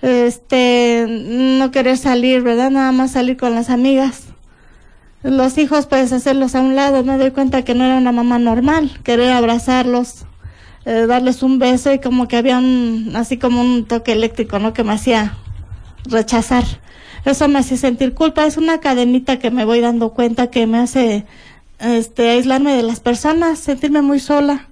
este 0.00 1.04
no 1.06 1.70
querer 1.70 1.98
salir, 1.98 2.40
¿verdad? 2.40 2.70
Nada 2.70 2.90
más 2.90 3.10
salir 3.10 3.36
con 3.36 3.54
las 3.54 3.68
amigas. 3.68 4.28
Los 5.22 5.58
hijos 5.58 5.84
puedes 5.84 6.10
hacerlos 6.14 6.54
a 6.54 6.62
un 6.62 6.74
lado, 6.74 7.04
me 7.04 7.18
doy 7.18 7.32
cuenta 7.32 7.64
que 7.64 7.74
no 7.74 7.84
era 7.84 7.98
una 7.98 8.12
mamá 8.12 8.38
normal, 8.38 8.98
querer 9.04 9.30
abrazarlos, 9.30 10.24
eh, 10.86 11.04
darles 11.06 11.42
un 11.42 11.58
beso 11.58 11.92
y 11.92 11.98
como 11.98 12.28
que 12.28 12.38
había 12.38 12.56
un, 12.56 13.12
así 13.14 13.36
como 13.36 13.60
un 13.60 13.84
toque 13.84 14.12
eléctrico, 14.12 14.58
¿no? 14.58 14.72
Que 14.72 14.84
me 14.84 14.94
hacía 14.94 15.36
rechazar. 16.04 16.64
Eso 17.24 17.48
me 17.48 17.58
hace 17.58 17.76
sentir 17.76 18.14
culpa. 18.14 18.46
Es 18.46 18.56
una 18.56 18.80
cadenita 18.80 19.38
que 19.38 19.50
me 19.50 19.64
voy 19.64 19.80
dando 19.80 20.10
cuenta 20.10 20.50
que 20.50 20.66
me 20.66 20.78
hace 20.78 21.26
este, 21.78 22.30
aislarme 22.30 22.74
de 22.74 22.82
las 22.82 23.00
personas, 23.00 23.58
sentirme 23.58 24.02
muy 24.02 24.20
sola. 24.20 24.68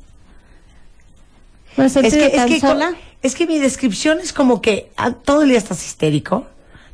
Me 1.76 1.86
Es 1.86 1.94
que, 1.94 2.26
es, 2.34 2.46
que, 2.46 2.60
sola. 2.60 2.94
es 3.22 3.34
que 3.34 3.46
mi 3.46 3.58
descripción 3.58 4.18
es 4.20 4.32
como 4.32 4.62
que 4.62 4.90
ah, 4.96 5.12
todo 5.12 5.42
el 5.42 5.50
día 5.50 5.58
estás 5.58 5.84
histérico, 5.84 6.46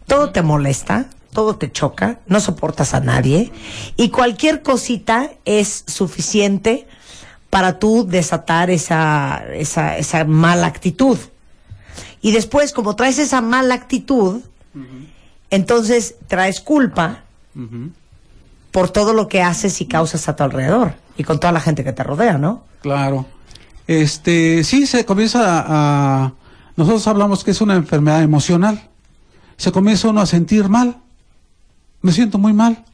todo 0.06 0.30
te 0.30 0.42
molesta, 0.42 1.06
todo 1.32 1.56
te 1.56 1.70
choca, 1.70 2.18
no 2.26 2.40
soportas 2.40 2.92
a 2.94 3.00
nadie 3.00 3.52
y 3.96 4.10
cualquier 4.10 4.62
cosita 4.62 5.30
es 5.44 5.84
suficiente 5.86 6.86
para 7.48 7.78
tú 7.78 8.06
desatar 8.06 8.70
esa, 8.70 9.44
esa, 9.54 9.96
esa 9.98 10.24
mala 10.24 10.66
actitud. 10.66 11.18
Y 12.22 12.32
después, 12.32 12.72
como 12.72 12.96
traes 12.96 13.18
esa 13.18 13.40
mala 13.42 13.74
actitud, 13.74 14.40
entonces 15.50 16.14
traes 16.28 16.60
culpa 16.60 17.24
por 18.70 18.88
todo 18.90 19.12
lo 19.12 19.28
que 19.28 19.42
haces 19.42 19.80
y 19.80 19.86
causas 19.86 20.28
a 20.28 20.36
tu 20.36 20.42
alrededor 20.44 20.94
y 21.18 21.24
con 21.24 21.38
toda 21.38 21.52
la 21.52 21.60
gente 21.60 21.84
que 21.84 21.92
te 21.92 22.02
rodea, 22.02 22.38
¿no? 22.38 22.64
Claro. 22.80 23.26
Este, 23.86 24.64
sí, 24.64 24.86
se 24.86 25.04
comienza 25.04 25.60
a, 25.60 26.24
a- 26.24 26.32
Nosotros 26.76 27.06
hablamos 27.06 27.44
que 27.44 27.50
es 27.50 27.60
una 27.60 27.74
enfermedad 27.74 28.22
emocional. 28.22 28.88
Se 29.58 29.70
comienza 29.72 30.08
uno 30.08 30.20
a 30.22 30.26
sentir 30.26 30.68
mal. 30.68 30.96
Me 32.00 32.12
siento 32.12 32.38
muy 32.38 32.52
mal. 32.52 32.84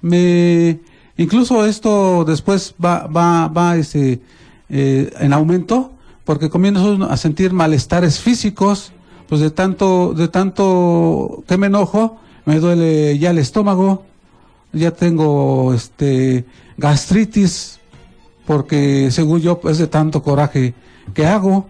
Me... 0.00 0.80
Incluso 1.16 1.64
esto 1.64 2.24
después 2.24 2.74
va, 2.84 3.06
va, 3.06 3.46
va 3.46 3.76
este, 3.76 4.20
eh, 4.68 5.12
en 5.20 5.32
aumento, 5.32 5.92
porque 6.24 6.50
comienza 6.50 6.82
uno 6.82 7.06
a 7.06 7.16
sentir 7.16 7.52
malestares 7.52 8.20
físicos, 8.20 8.92
pues 9.28 9.40
de 9.40 9.50
tanto, 9.50 10.14
de 10.14 10.28
tanto 10.28 11.44
que 11.46 11.56
me 11.56 11.66
enojo, 11.66 12.18
me 12.44 12.60
duele 12.60 13.18
ya 13.18 13.30
el 13.30 13.38
estómago, 13.38 14.04
ya 14.72 14.90
tengo 14.90 15.72
este 15.74 16.44
gastritis, 16.76 17.78
porque 18.46 19.10
según 19.10 19.40
yo 19.40 19.60
pues 19.60 19.78
de 19.78 19.86
tanto 19.86 20.22
coraje 20.22 20.74
que 21.14 21.26
hago. 21.26 21.68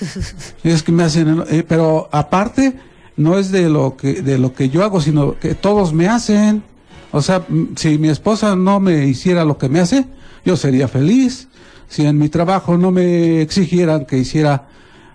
Y 0.64 0.70
es 0.70 0.82
que 0.82 0.92
me 0.92 1.02
hacen 1.02 1.44
eh, 1.50 1.64
pero 1.68 2.08
aparte 2.12 2.74
no 3.16 3.38
es 3.38 3.50
de 3.50 3.68
lo 3.68 3.94
que 3.96 4.22
de 4.22 4.38
lo 4.38 4.54
que 4.54 4.70
yo 4.70 4.82
hago 4.84 5.02
sino 5.02 5.38
que 5.38 5.54
todos 5.54 5.92
me 5.92 6.08
hacen. 6.08 6.62
O 7.10 7.20
sea 7.20 7.44
si 7.76 7.98
mi 7.98 8.08
esposa 8.08 8.56
no 8.56 8.80
me 8.80 9.06
hiciera 9.06 9.44
lo 9.44 9.58
que 9.58 9.68
me 9.68 9.80
hace 9.80 10.06
yo 10.44 10.56
sería 10.56 10.88
feliz 10.88 11.48
si 11.92 12.06
en 12.06 12.16
mi 12.16 12.28
trabajo 12.30 12.78
no 12.78 12.90
me 12.90 13.42
exigieran 13.42 14.06
que 14.06 14.16
hiciera 14.16 14.64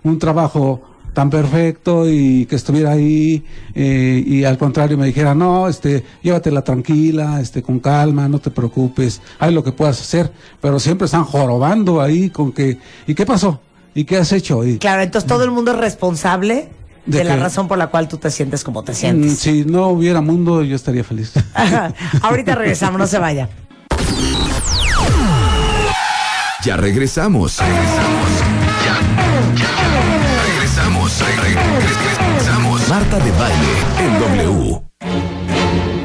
un 0.03 0.19
trabajo 0.19 0.81
tan 1.13 1.31
perfecto 1.31 2.07
y 2.07 2.45
que 2.45 2.55
estuviera 2.55 2.91
ahí 2.91 3.43
eh, 3.73 4.23
y 4.23 4.43
al 4.43 4.59
contrario 4.59 4.95
me 4.99 5.07
dijera 5.07 5.33
no 5.33 5.67
este 5.67 6.03
llévatela 6.21 6.61
tranquila 6.63 7.41
este 7.41 7.63
con 7.63 7.79
calma 7.79 8.27
no 8.29 8.37
te 8.37 8.51
preocupes 8.51 9.19
haz 9.39 9.51
lo 9.51 9.63
que 9.63 9.71
puedas 9.71 9.99
hacer 9.99 10.31
pero 10.61 10.79
siempre 10.79 11.05
están 11.05 11.23
jorobando 11.23 11.99
ahí 12.01 12.29
con 12.29 12.51
que 12.51 12.77
y 13.07 13.15
qué 13.15 13.25
pasó 13.25 13.59
y 13.95 14.03
qué 14.05 14.17
has 14.17 14.31
hecho 14.31 14.63
y 14.63 14.77
Claro, 14.77 15.01
entonces 15.01 15.27
todo 15.27 15.43
el 15.43 15.49
mundo 15.49 15.71
es 15.71 15.77
responsable 15.79 16.69
de, 17.07 17.17
¿De 17.19 17.23
la 17.23 17.37
razón 17.37 17.67
por 17.67 17.77
la 17.79 17.87
cual 17.87 18.07
tú 18.07 18.17
te 18.17 18.29
sientes 18.29 18.63
como 18.63 18.83
te 18.83 18.91
Mm, 18.91 18.95
sientes. 18.95 19.39
si 19.39 19.65
no 19.65 19.87
hubiera 19.87 20.21
mundo 20.21 20.61
yo 20.61 20.75
estaría 20.75 21.03
feliz. 21.05 21.31
Ahorita 22.21 22.53
regresamos, 22.53 22.99
no 22.99 23.07
se 23.07 23.17
vaya. 23.17 23.47
Ya 26.67 26.75
regresamos. 26.75 27.59
Regresamos. 27.59 28.29
Ya, 28.83 28.95
ya. 29.55 30.51
Regresamos. 30.53 31.19
Re- 31.21 31.55
re- 31.55 32.27
regresamos. 32.27 32.89
Marta 32.89 33.19
de 33.19 33.31
baile 33.31 33.73
en 34.01 34.19
W. 34.19 34.81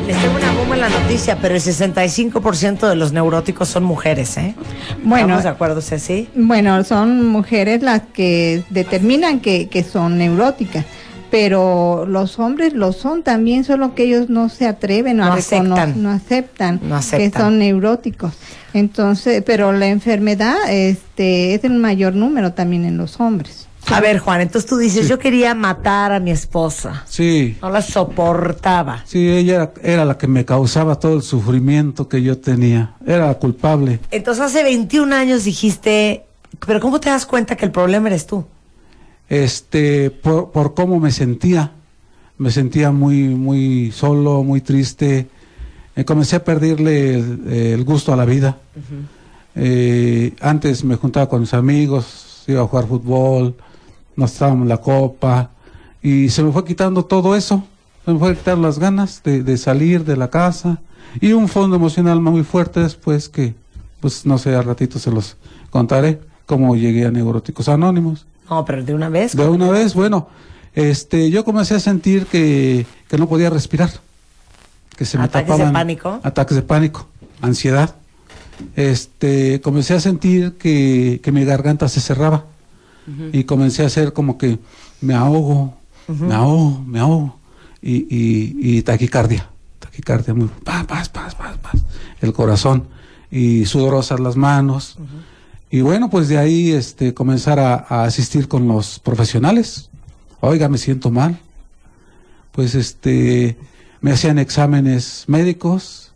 Les 0.06 0.16
tengo 0.22 0.36
una 0.36 0.52
bomba 0.52 0.74
en 0.76 0.80
la 0.82 0.88
noticia, 0.88 1.36
pero 1.42 1.56
el 1.56 1.60
65% 1.60 2.88
de 2.88 2.94
los 2.94 3.12
neuróticos 3.12 3.70
son 3.70 3.82
mujeres, 3.82 4.36
¿eh? 4.36 4.54
Bueno. 5.02 5.24
¿Estamos 5.26 5.42
de 5.42 5.48
acuerdo, 5.48 5.80
Ceci? 5.80 6.28
Bueno, 6.36 6.84
son 6.84 7.26
mujeres 7.26 7.82
las 7.82 8.02
que 8.14 8.62
determinan 8.70 9.40
que, 9.40 9.68
que 9.68 9.82
son 9.82 10.16
neuróticas, 10.16 10.84
pero 11.32 12.04
los 12.06 12.38
hombres 12.38 12.74
lo 12.74 12.92
son 12.92 13.22
también, 13.22 13.64
solo 13.64 13.94
que 13.94 14.02
ellos 14.04 14.28
no 14.28 14.50
se 14.50 14.66
atreven 14.66 15.16
No 15.16 15.24
a 15.32 15.34
reconocer, 15.36 15.60
aceptan. 15.72 16.02
no 16.02 16.10
aceptan, 16.10 16.80
No 16.82 16.94
aceptan. 16.94 17.30
que 17.30 17.38
son 17.38 17.58
neuróticos. 17.58 18.34
Entonces, 18.74 19.42
pero 19.46 19.72
la 19.72 19.86
enfermedad 19.88 20.54
este, 20.68 21.54
es 21.54 21.64
en 21.64 21.78
mayor 21.80 22.14
número 22.14 22.52
también 22.52 22.84
en 22.84 22.98
los 22.98 23.18
hombres. 23.18 23.66
A 23.90 24.02
ver, 24.02 24.18
Juan, 24.18 24.42
entonces 24.42 24.68
tú 24.68 24.76
dices, 24.76 25.08
yo 25.08 25.18
quería 25.18 25.54
matar 25.54 26.12
a 26.12 26.20
mi 26.20 26.30
esposa. 26.30 27.02
sí 27.08 27.56
No 27.62 27.70
la 27.70 27.80
soportaba. 27.80 29.02
sí 29.06 29.26
ella 29.26 29.54
era, 29.54 29.72
era 29.82 30.04
la 30.04 30.18
que 30.18 30.26
me 30.26 30.44
causaba 30.44 30.96
todo 31.00 31.14
el 31.16 31.22
sufrimiento 31.22 32.08
que 32.08 32.22
yo 32.22 32.36
tenía 32.38 32.92
era 33.06 33.26
la 33.28 33.34
culpable 33.38 34.00
Entonces 34.10 34.44
hace 34.44 34.62
21 34.64 35.14
años 35.16 35.44
dijiste, 35.44 36.24
pero 36.66 36.78
¿cómo 36.78 37.00
te 37.00 37.08
das 37.08 37.24
cuenta 37.24 37.56
que 37.56 37.64
el 37.64 37.70
problema 37.70 38.08
eres 38.08 38.26
tú? 38.26 38.44
Este 39.32 40.10
por, 40.10 40.50
por 40.50 40.74
cómo 40.74 41.00
me 41.00 41.10
sentía. 41.10 41.72
Me 42.36 42.50
sentía 42.50 42.90
muy 42.92 43.28
muy 43.28 43.90
solo 43.92 44.42
muy 44.42 44.60
triste. 44.60 45.26
Eh, 45.96 46.04
comencé 46.04 46.36
a 46.36 46.44
perderle 46.44 47.14
el, 47.14 47.48
el 47.48 47.84
gusto 47.84 48.12
a 48.12 48.16
la 48.16 48.26
vida. 48.26 48.58
Eh, 49.54 50.34
antes 50.40 50.84
me 50.84 50.96
juntaba 50.96 51.28
con 51.28 51.40
mis 51.40 51.54
amigos 51.54 52.44
iba 52.46 52.62
a 52.62 52.66
jugar 52.66 52.86
fútbol 52.88 53.54
nos 54.16 54.32
estábamos 54.32 54.66
la 54.66 54.78
copa 54.78 55.50
y 56.02 56.28
se 56.28 56.42
me 56.42 56.52
fue 56.52 56.64
quitando 56.64 57.04
todo 57.04 57.34
eso. 57.34 57.64
Se 58.04 58.12
me 58.12 58.18
fue 58.18 58.36
quitando 58.36 58.66
las 58.66 58.78
ganas 58.78 59.22
de, 59.22 59.42
de 59.42 59.56
salir 59.56 60.04
de 60.04 60.16
la 60.16 60.28
casa 60.28 60.80
y 61.20 61.32
un 61.32 61.48
fondo 61.48 61.76
emocional 61.76 62.20
muy 62.20 62.42
fuerte 62.42 62.80
después 62.80 63.30
que 63.30 63.54
pues 64.00 64.26
no 64.26 64.36
sé 64.36 64.54
a 64.54 64.60
ratito 64.60 64.98
se 64.98 65.10
los 65.10 65.36
contaré 65.70 66.20
cómo 66.44 66.76
llegué 66.76 67.06
a 67.06 67.10
Neuróticos 67.10 67.70
Anónimos 67.70 68.26
No, 68.50 68.64
pero 68.64 68.82
de 68.84 68.94
una 68.94 69.08
vez. 69.08 69.36
de 69.36 69.48
una 69.48 69.70
vez, 69.70 69.94
bueno, 69.94 70.28
este, 70.74 71.30
yo 71.30 71.44
comencé 71.44 71.74
a 71.74 71.80
sentir 71.80 72.26
que, 72.26 72.86
que 73.08 73.18
no 73.18 73.28
podía 73.28 73.50
respirar, 73.50 73.90
que 74.96 75.04
se 75.04 75.18
me 75.18 75.24
¿Ataques 75.24 75.48
de 75.48 75.52
tapaban 75.54 75.72
pánico? 75.72 76.20
ataques 76.22 76.56
de 76.56 76.62
pánico, 76.62 77.06
ansiedad. 77.40 77.94
Este, 78.76 79.60
comencé 79.60 79.94
a 79.94 80.00
sentir 80.00 80.52
que, 80.52 81.20
que 81.22 81.32
mi 81.32 81.44
garganta 81.44 81.88
se 81.88 82.00
cerraba 82.00 82.44
y 83.32 83.42
comencé 83.44 83.82
a 83.82 83.86
hacer 83.86 84.12
como 84.12 84.38
que 84.38 84.58
me 85.00 85.14
ahogo, 85.14 85.74
me 86.06 86.34
ahogo, 86.34 86.80
me 86.86 87.00
ahogo 87.00 87.36
y, 87.80 87.96
y, 88.14 88.54
y 88.76 88.82
taquicardia, 88.82 89.48
taquicardia 89.80 90.34
muy, 90.34 90.48
paz, 90.62 90.84
paz, 90.86 91.08
paz, 91.08 91.34
paz, 91.34 91.56
paz, 91.58 91.82
el 92.20 92.32
corazón 92.32 92.86
y 93.30 93.64
sudorosas 93.66 94.20
las 94.20 94.36
manos. 94.36 94.98
Y 95.72 95.80
bueno, 95.80 96.10
pues 96.10 96.28
de 96.28 96.36
ahí 96.36 96.70
este, 96.70 97.14
comenzar 97.14 97.58
a, 97.58 97.86
a 97.88 98.04
asistir 98.04 98.46
con 98.46 98.68
los 98.68 98.98
profesionales. 98.98 99.88
Oiga, 100.40 100.68
me 100.68 100.76
siento 100.76 101.10
mal. 101.10 101.40
Pues 102.52 102.74
este, 102.74 103.56
me 104.02 104.12
hacían 104.12 104.38
exámenes 104.38 105.24
médicos 105.28 106.12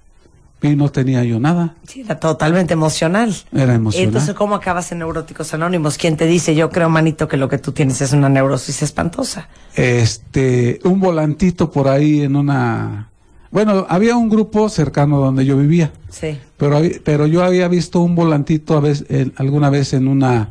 y 0.61 0.77
no 0.77 0.91
tenía 0.91 1.25
yo 1.25 1.41
nada. 1.41 1.75
Sí, 1.87 2.03
era 2.03 2.21
totalmente 2.21 2.75
emocional. 2.75 3.35
Era 3.51 3.75
emocional. 3.75 4.09
Entonces, 4.09 4.35
¿cómo 4.35 4.55
acabas 4.55 4.93
en 4.93 4.99
Neuróticos 4.99 5.55
Anónimos? 5.55 5.97
¿Quién 5.97 6.19
te 6.19 6.27
dice, 6.27 6.55
yo 6.55 6.69
creo, 6.69 6.91
manito, 6.91 7.27
que 7.27 7.39
lo 7.39 7.49
que 7.49 7.57
tú 7.57 7.73
tienes 7.73 8.03
es 8.03 8.13
una 8.13 8.29
neurosis 8.29 8.83
espantosa? 8.83 9.49
Este, 9.75 10.81
un 10.85 11.01
volantito 11.01 11.71
por 11.71 11.89
ahí 11.89 12.21
en 12.21 12.37
una... 12.37 13.11
Bueno, 13.51 13.87
había 13.89 14.17
un 14.17 14.29
grupo 14.29 14.69
cercano 14.69 15.19
donde 15.19 15.45
yo 15.47 15.57
vivía. 15.57 15.93
Sí. 16.11 16.39
pero 16.57 16.81
pero 17.05 17.27
yo 17.27 17.45
había 17.45 17.69
visto 17.69 18.01
un 18.01 18.15
volantito 18.15 18.77
a 18.77 18.81
vez, 18.81 19.05
en- 19.09 19.33
alguna 19.37 19.71
vez 19.71 19.93
en 19.93 20.09
una 20.09 20.51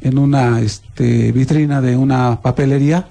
en 0.00 0.18
una 0.18 0.60
este, 0.60 1.32
vitrina 1.32 1.80
de 1.80 1.96
una 1.96 2.42
papelería 2.42 3.08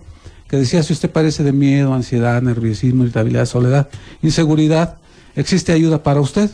que 0.48 0.58
decía 0.58 0.84
si 0.84 0.94
usted 0.94 1.10
padece 1.10 1.44
de 1.44 1.52
miedo, 1.54 1.94
ansiedad, 1.94 2.40
nerviosismo, 2.42 3.04
irritabilidad, 3.04 3.46
soledad, 3.48 3.90
inseguridad, 4.22 4.98
existe 5.36 5.72
ayuda 5.72 6.04
para 6.04 6.22
usted. 6.22 6.52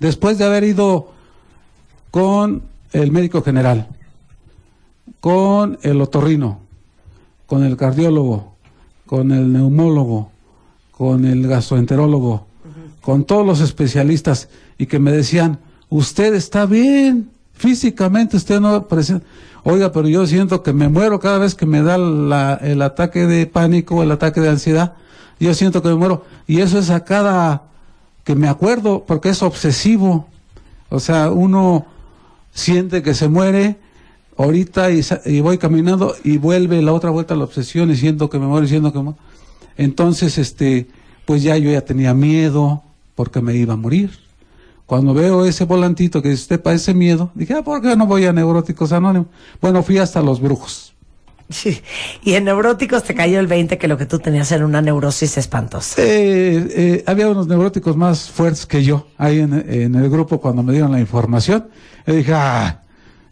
Después 0.00 0.38
de 0.38 0.44
haber 0.46 0.64
ido 0.64 1.12
con 2.10 2.62
el 2.92 3.12
médico 3.12 3.42
general, 3.42 3.88
con 5.20 5.78
el 5.82 6.00
otorrino, 6.00 6.60
con 7.46 7.64
el 7.64 7.76
cardiólogo, 7.76 8.54
con 9.06 9.30
el 9.32 9.52
neumólogo, 9.52 10.31
con 10.92 11.24
el 11.24 11.46
gastroenterólogo, 11.48 12.46
con 13.00 13.24
todos 13.24 13.44
los 13.44 13.60
especialistas 13.60 14.48
y 14.78 14.86
que 14.86 14.98
me 15.00 15.10
decían, 15.10 15.58
usted 15.88 16.34
está 16.34 16.66
bien, 16.66 17.30
físicamente 17.54 18.36
usted 18.36 18.60
no 18.60 18.86
parece, 18.86 19.20
oiga, 19.64 19.90
pero 19.92 20.06
yo 20.08 20.26
siento 20.26 20.62
que 20.62 20.72
me 20.72 20.88
muero 20.88 21.18
cada 21.18 21.38
vez 21.38 21.54
que 21.54 21.66
me 21.66 21.82
da 21.82 21.98
la- 21.98 22.54
el 22.62 22.80
ataque 22.82 23.26
de 23.26 23.46
pánico, 23.46 24.02
el 24.02 24.10
ataque 24.12 24.40
de 24.40 24.48
ansiedad, 24.50 24.94
yo 25.40 25.52
siento 25.54 25.82
que 25.82 25.88
me 25.88 25.96
muero. 25.96 26.24
Y 26.46 26.60
eso 26.60 26.78
es 26.78 26.90
a 26.90 27.04
cada 27.04 27.64
que 28.24 28.36
me 28.36 28.48
acuerdo 28.48 29.04
porque 29.06 29.30
es 29.30 29.42
obsesivo, 29.42 30.28
o 30.88 31.00
sea, 31.00 31.30
uno 31.30 31.86
siente 32.54 33.02
que 33.02 33.14
se 33.14 33.28
muere 33.28 33.78
ahorita 34.36 34.88
y 34.92 35.40
voy 35.40 35.58
caminando 35.58 36.14
y 36.22 36.38
vuelve 36.38 36.80
la 36.82 36.92
otra 36.92 37.10
vuelta 37.10 37.34
a 37.34 37.36
la 37.36 37.44
obsesión 37.44 37.90
y 37.90 37.96
siento 37.96 38.30
que 38.30 38.38
me 38.38 38.46
muero 38.46 38.64
y 38.66 38.68
siento 38.68 38.92
que 38.92 38.98
me 38.98 39.04
muero. 39.04 39.18
Entonces, 39.76 40.38
este, 40.38 40.88
pues 41.24 41.42
ya 41.42 41.56
yo 41.56 41.70
ya 41.70 41.80
tenía 41.82 42.14
miedo 42.14 42.82
porque 43.14 43.40
me 43.40 43.54
iba 43.54 43.74
a 43.74 43.76
morir. 43.76 44.10
cuando 44.86 45.14
veo 45.14 45.46
ese 45.46 45.64
volantito 45.64 46.20
que 46.20 46.28
dice, 46.30 46.42
usted 46.42 46.60
padece 46.60 46.92
miedo, 46.92 47.30
dije, 47.34 47.54
ah, 47.54 47.62
¿por 47.62 47.80
qué 47.80 47.96
no 47.96 48.06
voy 48.06 48.26
a 48.26 48.32
Neuróticos 48.32 48.92
Anónimos? 48.92 49.28
Bueno, 49.60 49.82
fui 49.82 49.96
hasta 49.98 50.20
Los 50.20 50.40
Brujos. 50.40 50.92
Sí. 51.48 51.82
Y 52.22 52.34
en 52.34 52.44
neuróticos 52.44 53.02
te 53.04 53.14
cayó 53.14 53.38
el 53.38 53.46
20 53.46 53.76
que 53.78 53.88
lo 53.88 53.98
que 53.98 54.06
tú 54.06 54.18
tenías 54.18 54.50
era 54.52 54.64
una 54.64 54.80
neurosis 54.80 55.36
espantosa. 55.38 56.00
Eh, 56.02 56.66
eh, 56.70 57.04
había 57.06 57.28
unos 57.28 57.46
neuróticos 57.46 57.96
más 57.96 58.30
fuertes 58.30 58.66
que 58.66 58.82
yo 58.82 59.06
ahí 59.18 59.40
en, 59.40 59.52
en 59.70 59.94
el 59.94 60.08
grupo 60.08 60.40
cuando 60.40 60.62
me 60.62 60.72
dieron 60.72 60.92
la 60.92 61.00
información. 61.00 61.68
Y 62.06 62.12
dije, 62.12 62.32
ah, 62.34 62.82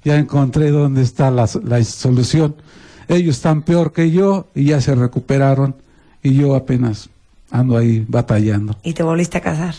ya 0.05 0.17
encontré 0.17 0.71
dónde 0.71 1.03
está 1.03 1.31
la, 1.31 1.49
la 1.65 1.83
solución. 1.85 2.57
Ellos 3.09 3.37
están 3.37 3.63
peor 3.63 3.93
que 3.93 4.11
yo 4.11 4.49
y 4.55 4.65
ya 4.65 4.81
se 4.81 4.95
recuperaron 4.95 5.77
y 6.23 6.35
yo 6.35 6.55
apenas 6.55 7.09
ando 7.51 7.77
ahí 7.77 8.05
batallando. 8.09 8.77
¿Y 8.83 8.93
te 8.95 9.03
volviste 9.03 9.39
a 9.39 9.41
casar? 9.41 9.75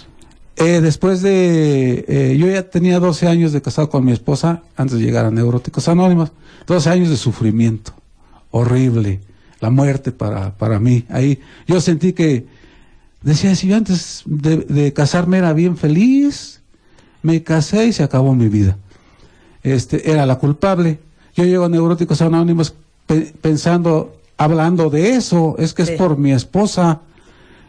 Eh, 0.57 0.81
después 0.81 1.21
de, 1.21 2.05
eh, 2.07 2.37
yo 2.37 2.47
ya 2.47 2.69
tenía 2.69 2.99
12 2.99 3.27
años 3.27 3.51
de 3.53 3.61
casado 3.61 3.89
con 3.89 4.03
mi 4.05 4.11
esposa 4.11 4.61
antes 4.75 4.97
de 4.99 5.03
llegar 5.05 5.25
a 5.25 5.31
Neuróticos 5.31 5.87
Anónimos, 5.87 6.31
12 6.67 6.89
años 6.89 7.09
de 7.09 7.17
sufrimiento 7.17 7.93
horrible, 8.51 9.21
la 9.61 9.69
muerte 9.69 10.11
para, 10.11 10.55
para 10.57 10.79
mí. 10.79 11.05
Ahí 11.09 11.39
yo 11.67 11.79
sentí 11.79 12.13
que, 12.13 12.45
decía, 13.21 13.55
si 13.55 13.67
yo 13.69 13.77
antes 13.77 14.23
de, 14.25 14.57
de 14.57 14.91
casarme 14.93 15.37
era 15.37 15.53
bien 15.53 15.77
feliz, 15.77 16.61
me 17.23 17.41
casé 17.43 17.87
y 17.87 17.93
se 17.93 18.03
acabó 18.03 18.35
mi 18.35 18.49
vida. 18.49 18.77
Este, 19.63 20.11
era 20.11 20.25
la 20.25 20.35
culpable. 20.37 20.99
Yo 21.35 21.45
llego 21.45 21.65
a 21.65 21.69
Neuróticos 21.69 22.21
Anónimos 22.21 22.73
pe- 23.07 23.33
pensando, 23.41 24.17
hablando 24.43 24.89
de 24.89 25.11
eso, 25.15 25.55
es 25.57 25.73
que 25.73 25.85
Sí. 25.85 25.93
es 25.93 25.97
por 25.97 26.17
mi 26.17 26.31
esposa, 26.31 26.99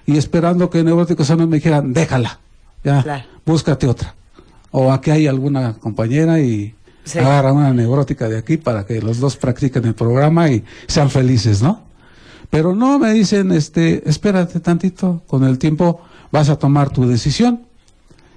y 0.06 0.16
esperando 0.16 0.68
que 0.70 0.82
Neuróticos 0.82 1.30
Anónimos 1.30 1.50
me 1.50 1.56
dijeran, 1.58 1.92
déjala, 1.92 2.38
ya, 2.84 3.02
Claro. 3.02 3.24
búscate 3.46 3.86
otra. 3.86 4.14
O 4.70 4.90
aquí 4.92 5.10
hay 5.10 5.26
alguna 5.26 5.74
compañera 5.74 6.40
y 6.40 6.74
Sí. 7.04 7.18
agarra 7.18 7.52
una 7.52 7.72
neurótica 7.72 8.28
de 8.28 8.38
aquí 8.38 8.56
para 8.56 8.84
que 8.86 9.00
los 9.02 9.18
dos 9.20 9.36
practiquen 9.36 9.84
el 9.84 9.94
programa 9.94 10.48
y 10.50 10.64
sean 10.86 11.10
felices, 11.10 11.62
¿no? 11.62 11.82
Pero 12.50 12.74
no 12.74 12.98
me 12.98 13.12
dicen, 13.12 13.50
este, 13.52 14.08
espérate 14.08 14.60
tantito, 14.60 15.22
con 15.26 15.44
el 15.44 15.58
tiempo 15.58 16.00
vas 16.30 16.48
a 16.48 16.56
tomar 16.56 16.90
tu 16.90 17.06
decisión. 17.06 17.62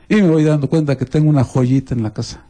Y 0.08 0.15
me 0.15 0.30
voy 0.30 0.43
dando 0.43 0.69
cuenta 0.69 0.98
que 0.98 1.06
tengo 1.06 1.30
una 1.30 1.43
joyita 1.43 1.93
en 1.95 2.04
la 2.04 2.13
casa. 2.13 2.41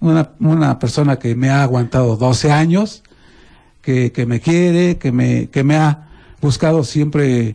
Una, 0.00 0.30
una 0.40 0.78
persona 0.78 1.18
que 1.18 1.34
me 1.34 1.48
ha 1.48 1.62
aguantado 1.62 2.16
12 2.16 2.52
años, 2.52 3.02
que, 3.86 4.10
que 4.10 4.26
me 4.26 4.40
quiere, 4.40 4.96
que 4.96 5.12
me, 5.12 5.48
que 5.48 5.62
me 5.62 5.76
ha 5.76 6.08
buscado 6.40 6.82
siempre 6.82 7.54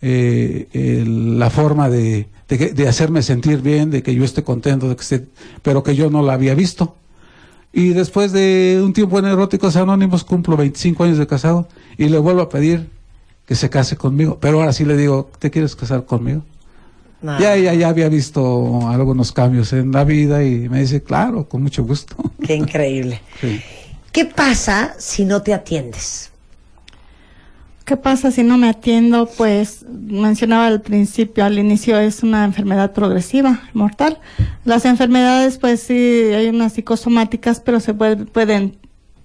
eh, 0.00 1.04
la 1.06 1.50
forma 1.50 1.90
de, 1.90 2.26
de, 2.48 2.88
hacerme 2.88 3.20
sentir 3.20 3.60
bien, 3.60 3.90
de 3.90 4.02
que 4.02 4.14
yo 4.14 4.24
esté 4.24 4.42
contento, 4.42 4.88
de 4.88 4.96
que 4.96 5.02
esté, 5.02 5.26
pero 5.60 5.82
que 5.82 5.94
yo 5.94 6.08
no 6.08 6.22
la 6.22 6.32
había 6.32 6.54
visto. 6.54 6.96
Y 7.70 7.90
después 7.90 8.32
de 8.32 8.80
un 8.82 8.94
tiempo 8.94 9.18
en 9.18 9.26
Eróticos 9.26 9.76
Anónimos, 9.76 10.24
cumplo 10.24 10.56
25 10.56 11.04
años 11.04 11.18
de 11.18 11.26
casado 11.26 11.68
y 11.98 12.08
le 12.08 12.16
vuelvo 12.16 12.40
a 12.40 12.48
pedir 12.48 12.88
que 13.44 13.54
se 13.54 13.68
case 13.68 13.94
conmigo. 13.96 14.38
Pero 14.40 14.60
ahora 14.60 14.72
sí 14.72 14.86
le 14.86 14.96
digo, 14.96 15.30
¿te 15.38 15.50
quieres 15.50 15.76
casar 15.76 16.06
conmigo? 16.06 16.44
Ya, 17.20 17.56
ya, 17.56 17.74
ya 17.74 17.88
había 17.88 18.08
visto 18.08 18.88
algunos 18.88 19.32
cambios 19.32 19.74
en 19.74 19.92
la 19.92 20.04
vida 20.04 20.42
y 20.44 20.66
me 20.70 20.80
dice, 20.80 21.02
claro, 21.02 21.46
con 21.46 21.62
mucho 21.62 21.84
gusto. 21.84 22.16
Qué 22.42 22.54
increíble. 22.54 23.20
Sí. 23.38 23.60
¿Qué 24.18 24.24
pasa 24.24 24.96
si 24.98 25.24
no 25.24 25.42
te 25.42 25.54
atiendes? 25.54 26.32
¿Qué 27.84 27.96
pasa 27.96 28.32
si 28.32 28.42
no 28.42 28.58
me 28.58 28.68
atiendo? 28.68 29.26
Pues 29.26 29.86
mencionaba 29.88 30.66
al 30.66 30.80
principio, 30.80 31.44
al 31.44 31.56
inicio, 31.56 31.96
es 32.00 32.24
una 32.24 32.44
enfermedad 32.44 32.92
progresiva, 32.92 33.60
mortal. 33.74 34.18
Las 34.64 34.86
enfermedades, 34.86 35.58
pues 35.58 35.84
sí, 35.84 35.94
hay 35.94 36.48
unas 36.48 36.72
psicosomáticas, 36.72 37.60
pero 37.60 37.78
se 37.78 37.94
puede- 37.94 38.24
pueden 38.26 38.76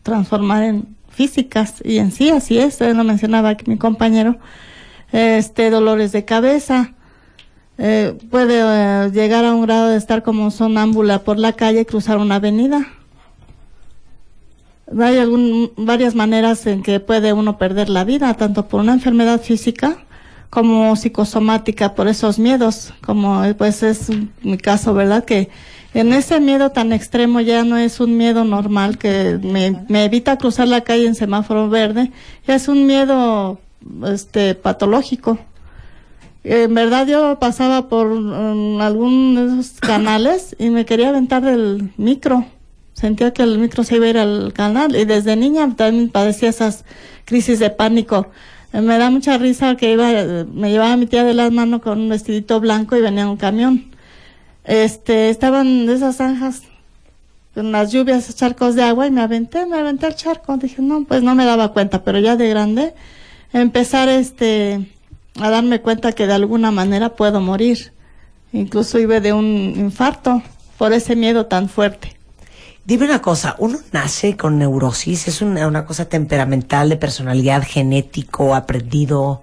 transformar 0.04 0.62
en 0.62 0.96
físicas. 1.10 1.82
Y 1.84 1.98
en 1.98 2.12
sí, 2.12 2.30
así 2.30 2.60
es, 2.60 2.80
eh, 2.80 2.94
lo 2.94 3.04
mencionaba 3.04 3.50
aquí 3.50 3.66
mi 3.68 3.80
compañero. 3.80 4.38
Este, 5.12 5.72
dolores 5.72 6.12
de 6.12 6.24
cabeza. 6.24 6.94
eh, 7.80 8.16
puede 8.30 8.60
eh, 8.62 9.10
llegar 9.12 9.44
a 9.44 9.56
un 9.56 9.64
grado 9.64 9.90
de 9.90 9.98
estar 9.98 10.22
como 10.22 10.52
sonámbula 10.52 11.24
por 11.24 11.40
la 11.40 11.54
calle 11.54 11.88
cruzar 11.88 12.20
una 12.20 12.36
avenida. 12.36 12.86
Hay 15.00 15.18
algún, 15.18 15.72
varias 15.78 16.14
maneras 16.14 16.66
en 16.68 16.84
que 16.84 17.00
puede 17.00 17.34
uno 17.34 17.58
perder 17.58 17.90
la 17.90 18.04
vida, 18.04 18.34
tanto 18.34 18.68
por 18.68 18.82
una 18.82 18.94
enfermedad 18.94 19.42
física 19.42 19.98
como 20.50 20.96
psicosomática, 20.96 21.96
por 21.96 22.08
esos 22.08 22.38
miedos, 22.38 22.94
como 23.04 23.44
eh, 23.44 23.56
pues 23.56 23.82
es 23.82 24.10
mi 24.44 24.58
caso, 24.58 24.94
¿verdad? 24.94 25.26
Que 25.26 25.50
en 25.96 26.14
ese 26.14 26.40
miedo 26.40 26.72
tan 26.72 26.94
extremo 26.94 27.40
ya 27.40 27.64
no 27.64 27.78
es 27.78 28.00
un 28.00 28.18
miedo 28.18 28.44
normal 28.44 28.98
que 28.98 29.40
me, 29.42 29.84
me 29.90 30.06
evita 30.06 30.38
cruzar 30.38 30.68
la 30.68 30.82
calle 30.82 31.08
en 31.08 31.16
semáforo 31.16 31.70
verde, 31.70 32.12
ya 32.46 32.56
es 32.56 32.68
un 32.68 32.86
miedo 32.86 33.60
este 34.06 34.56
patológico. 34.56 35.40
En 36.44 36.74
verdad 36.74 37.08
yo 37.08 37.40
pasaba 37.40 37.88
por 37.88 38.08
um, 38.08 39.36
de 39.36 39.46
esos 39.46 39.80
canales 39.80 40.56
y 40.60 40.70
me 40.70 40.86
quería 40.86 41.10
aventar 41.10 41.42
del 41.42 41.92
micro. 41.98 42.46
Sentía 42.94 43.34
que 43.34 43.44
el 43.44 43.58
micro 43.60 43.84
se 43.84 43.96
iba 43.96 44.06
a 44.06 44.10
ir 44.10 44.18
al 44.18 44.54
canal 44.54 44.96
y 44.96 45.06
desde 45.06 45.36
niña 45.36 45.76
también 45.76 46.10
padecía 46.10 46.50
esas 46.50 46.86
crisis 47.26 47.60
de 47.60 47.70
pánico. 47.70 48.28
Eh, 48.72 48.82
Me 48.82 48.98
da 48.98 49.10
mucha 49.10 49.38
risa 49.38 49.76
que 49.76 49.92
iba, 49.92 50.12
eh, 50.12 50.46
me 50.46 50.72
llevaba 50.72 50.96
mi 50.98 51.06
tía 51.06 51.24
de 51.24 51.34
las 51.34 51.52
manos 51.52 51.82
con 51.82 52.00
un 52.00 52.10
vestidito 52.10 52.60
blanco 52.60 52.96
y 52.96 53.02
venía 53.02 53.24
en 53.24 53.30
un 53.30 53.38
camión. 53.38 53.92
Este, 54.64 55.30
estaban 55.30 55.90
esas 55.90 56.18
zanjas 56.18 56.64
con 57.54 57.72
las 57.72 57.92
lluvias, 57.92 58.36
charcos 58.36 58.76
de 58.76 58.84
agua 58.84 59.08
y 59.08 59.12
me 59.12 59.22
aventé, 59.22 59.66
me 59.66 59.78
aventé 59.78 60.06
al 60.06 60.16
charco. 60.16 60.58
Dije, 60.58 60.82
no, 60.82 61.04
pues 61.04 61.24
no 61.24 61.36
me 61.36 61.46
daba 61.46 61.74
cuenta, 61.74 62.04
pero 62.04 62.20
ya 62.20 62.36
de 62.36 62.50
grande 62.50 62.94
empezar 63.54 64.10
este 64.10 64.90
a 65.40 65.50
darme 65.50 65.82
cuenta 65.82 66.12
que 66.14 66.28
de 66.28 66.34
alguna 66.34 66.72
manera 66.72 67.10
puedo 67.16 67.42
morir. 67.42 67.92
Incluso 68.52 69.00
iba 69.00 69.20
de 69.20 69.34
un 69.34 69.74
infarto 69.76 70.42
por 70.78 70.94
ese 70.94 71.16
miedo 71.16 71.48
tan 71.48 71.70
fuerte. 71.70 72.16
Dime 72.86 73.06
una 73.06 73.22
cosa, 73.22 73.56
¿uno 73.60 73.78
nace 73.94 74.36
con 74.36 74.58
neurosis? 74.58 75.30
¿Es 75.30 75.42
una, 75.42 75.68
una 75.68 75.86
cosa 75.86 76.06
temperamental, 76.06 76.90
de 76.90 76.98
personalidad, 76.98 77.64
genético, 77.66 78.56
aprendido? 78.56 79.42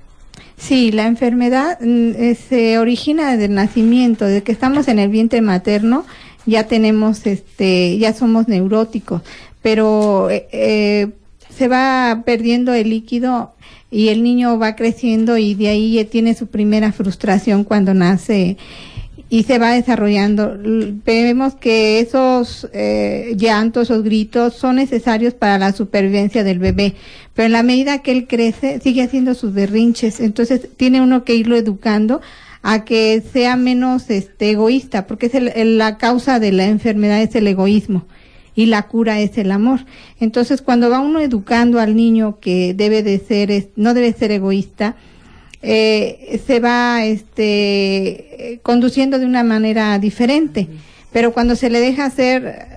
Sí, 0.59 0.93
la 0.93 1.07
enfermedad 1.07 1.79
mm, 1.81 2.11
eh, 2.17 2.35
se 2.49 2.79
origina 2.79 3.33
desde 3.33 3.49
nacimiento, 3.49 4.27
desde 4.27 4.43
que 4.43 4.53
estamos 4.53 4.89
en 4.89 4.99
el 4.99 5.09
vientre 5.09 5.41
materno, 5.41 6.05
ya 6.45 6.67
tenemos, 6.67 7.27
este, 7.27 7.97
ya 7.97 8.13
somos 8.13 8.47
neuróticos, 8.47 9.23
pero 9.63 10.29
eh, 10.29 10.47
eh, 10.53 11.09
se 11.49 11.67
va 11.67 12.23
perdiendo 12.27 12.75
el 12.75 12.91
líquido 12.91 13.55
y 13.91 14.09
el 14.09 14.23
niño 14.23 14.59
va 14.59 14.77
creciendo 14.77 15.39
y 15.39 15.55
de 15.55 15.69
ahí 15.69 16.05
tiene 16.05 16.35
su 16.35 16.47
primera 16.47 16.93
frustración 16.93 17.65
cuando 17.65 17.95
nace 17.95 18.59
y 19.31 19.45
se 19.45 19.59
va 19.59 19.73
desarrollando. 19.73 20.59
Vemos 21.07 21.55
que 21.55 22.01
esos 22.01 22.69
eh, 22.73 23.33
llantos, 23.37 23.89
esos 23.89 24.03
gritos 24.03 24.55
son 24.55 24.77
necesarios 24.77 25.35
para 25.35 25.57
la 25.57 25.73
supervivencia 25.73 26.43
del 26.43 26.59
bebé, 26.59 26.97
pero 27.33 27.47
en 27.47 27.53
la 27.53 27.63
medida 27.63 28.03
que 28.03 28.11
él 28.11 28.27
crece 28.27 28.81
sigue 28.81 29.03
haciendo 29.03 29.35
sus 29.35 29.55
berrinches, 29.55 30.19
entonces 30.19 30.69
tiene 30.77 31.01
uno 31.01 31.25
que 31.25 31.37
irlo 31.37 31.57
educando 31.57 32.21
a 32.63 32.85
que 32.85 33.23
sea 33.33 33.57
menos 33.57 34.11
este 34.11 34.51
egoísta, 34.51 35.07
porque 35.07 35.27
es 35.27 35.35
el- 35.35 35.79
la 35.79 35.97
causa 35.97 36.41
de 36.41 36.53
la 36.53 36.67
enfermedad 36.67 37.23
es 37.23 37.35
el 37.37 37.47
egoísmo 37.47 38.07
y 38.57 38.67
la 38.67 38.83
cura 38.89 39.21
es 39.21 39.39
el 39.39 39.53
amor. 39.53 39.87
Entonces, 40.19 40.61
cuando 40.61 40.91
va 40.91 40.99
uno 41.01 41.21
educando 41.21 41.79
al 41.79 41.95
niño 41.95 42.39
que 42.41 42.75
debe 42.75 43.05
de 43.05 43.19
ser, 43.21 43.69
no 43.77 43.95
debe 43.95 44.13
ser 44.13 44.33
egoísta, 44.33 44.97
eh, 45.63 46.41
se 46.47 46.61
va 46.61 47.05
este, 47.05 48.61
conduciendo 48.63 49.19
de 49.19 49.27
una 49.27 49.43
manera 49.43 49.99
diferente. 49.99 50.69
Pero 51.13 51.33
cuando 51.33 51.57
se 51.57 51.71
le 51.71 51.81
deja 51.81 52.07
mm, 52.07 52.70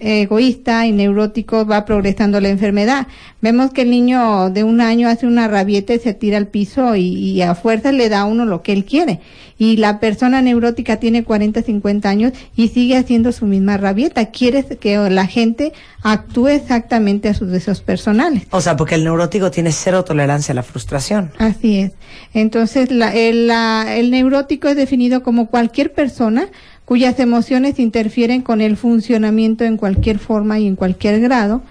egoísta 0.00 0.86
y 0.86 0.92
neurótico, 0.92 1.66
va 1.66 1.84
progresando 1.84 2.40
la 2.40 2.48
enfermedad. 2.48 3.06
Vemos 3.40 3.72
que 3.72 3.82
el 3.82 3.90
niño 3.90 4.50
de 4.50 4.64
un 4.64 4.80
año 4.80 5.08
hace 5.08 5.26
una 5.26 5.48
rabieta 5.48 5.94
y 5.94 5.98
se 5.98 6.14
tira 6.14 6.38
al 6.38 6.46
piso 6.48 6.96
y, 6.96 7.02
y 7.06 7.42
a 7.42 7.54
fuerza 7.54 7.92
le 7.92 8.08
da 8.08 8.20
a 8.20 8.24
uno 8.24 8.44
lo 8.44 8.62
que 8.62 8.72
él 8.72 8.84
quiere. 8.84 9.20
Y 9.56 9.76
la 9.76 10.00
persona 10.00 10.42
neurótica 10.42 10.96
tiene 10.96 11.22
40, 11.22 11.62
50 11.62 12.08
años 12.08 12.32
y 12.56 12.68
sigue 12.68 12.96
haciendo 12.96 13.30
su 13.30 13.46
misma 13.46 13.76
rabieta. 13.76 14.26
Quiere 14.26 14.64
que 14.64 14.96
la 15.10 15.26
gente 15.26 15.72
actúe 16.02 16.48
exactamente 16.48 17.28
a 17.28 17.34
sus 17.34 17.48
deseos 17.50 17.80
personales. 17.80 18.44
O 18.50 18.60
sea, 18.60 18.76
porque 18.76 18.96
el 18.96 19.04
neurótico 19.04 19.50
tiene 19.52 19.70
cero 19.70 20.04
tolerancia 20.04 20.52
a 20.52 20.56
la 20.56 20.64
frustración. 20.64 21.30
Así 21.38 21.78
es. 21.78 21.92
Entonces, 22.32 22.90
la- 22.90 23.14
el, 23.14 23.46
la- 23.46 23.94
el 23.96 24.10
neurótico 24.10 24.66
es 24.68 24.76
definido 24.76 25.22
como 25.22 25.46
cualquier 25.46 25.92
persona 25.92 26.48
cuyas 26.84 27.18
emociones 27.18 27.78
interfieren 27.78 28.42
con 28.42 28.60
el 28.60 28.76
funcionamiento 28.76 29.64
en 29.64 29.76
cualquier 29.76 30.18
forma 30.18 30.58
y 30.58 30.66
en 30.66 30.76
cualquier 30.76 31.20
grado. 31.20 31.62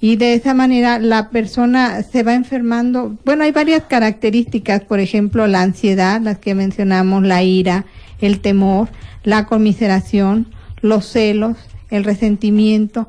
Y 0.00 0.16
de 0.16 0.34
esa 0.34 0.54
manera 0.54 0.98
la 0.98 1.30
persona 1.30 2.02
se 2.02 2.22
va 2.22 2.34
enfermando. 2.34 3.16
Bueno, 3.24 3.44
hay 3.44 3.52
varias 3.52 3.84
características, 3.84 4.82
por 4.82 4.98
ejemplo, 4.98 5.46
la 5.46 5.62
ansiedad, 5.62 6.20
las 6.20 6.38
que 6.38 6.54
mencionamos, 6.54 7.22
la 7.22 7.42
ira, 7.42 7.84
el 8.20 8.40
temor, 8.40 8.88
la 9.22 9.46
conmiseración, 9.46 10.48
los 10.80 11.06
celos, 11.06 11.56
el 11.90 12.04
resentimiento, 12.04 13.08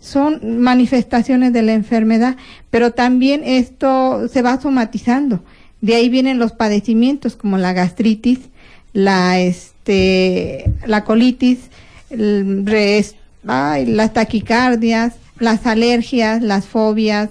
son 0.00 0.60
manifestaciones 0.60 1.54
de 1.54 1.62
la 1.62 1.72
enfermedad, 1.72 2.36
pero 2.70 2.90
también 2.90 3.40
esto 3.42 4.28
se 4.28 4.42
va 4.42 4.60
somatizando. 4.60 5.42
De 5.80 5.94
ahí 5.94 6.10
vienen 6.10 6.38
los 6.38 6.52
padecimientos 6.52 7.36
como 7.36 7.56
la 7.56 7.72
gastritis, 7.72 8.40
la 8.92 9.38
este 9.84 10.70
la 10.86 11.04
colitis, 11.04 11.58
las 12.10 14.12
taquicardias, 14.12 15.14
las 15.38 15.66
alergias, 15.66 16.42
las 16.42 16.66
fobias, 16.66 17.30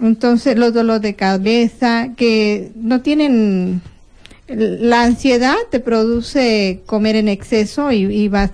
entonces 0.00 0.58
los 0.58 0.74
dolores 0.74 1.02
de 1.02 1.14
cabeza 1.14 2.10
que 2.16 2.70
no 2.76 3.00
tienen 3.00 3.80
la 4.48 5.02
ansiedad 5.02 5.56
te 5.70 5.80
produce 5.80 6.82
comer 6.86 7.16
en 7.16 7.28
exceso 7.28 7.92
y, 7.92 8.28
vas 8.28 8.52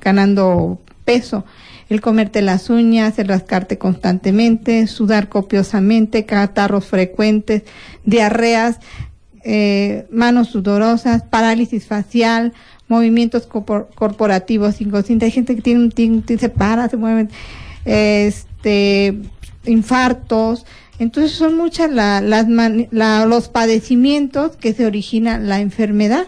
ganando 0.00 0.78
peso. 1.04 1.44
El 1.88 2.00
comerte 2.00 2.42
las 2.42 2.70
uñas, 2.70 3.18
el 3.18 3.28
rascarte 3.28 3.76
constantemente, 3.76 4.86
sudar 4.86 5.28
copiosamente, 5.28 6.24
catarros 6.24 6.86
frecuentes, 6.86 7.64
diarreas, 8.04 8.78
eh, 9.44 10.06
manos 10.12 10.50
sudorosas, 10.50 11.24
parálisis 11.24 11.86
facial, 11.86 12.52
movimientos 12.92 13.46
corporativos 13.46 14.80
inconscientes. 14.80 15.26
Hay 15.26 15.32
gente 15.32 15.56
que 15.56 15.62
tiene 15.62 16.22
se 16.38 16.48
para, 16.50 16.88
se 16.88 16.96
mueve, 16.98 17.28
este, 17.84 19.18
infartos. 19.64 20.66
Entonces 20.98 21.32
son 21.32 21.56
muchas 21.56 21.90
las, 21.90 22.46
los 23.26 23.48
padecimientos 23.48 24.56
que 24.56 24.74
se 24.74 24.86
origina 24.86 25.38
la 25.38 25.60
enfermedad. 25.60 26.26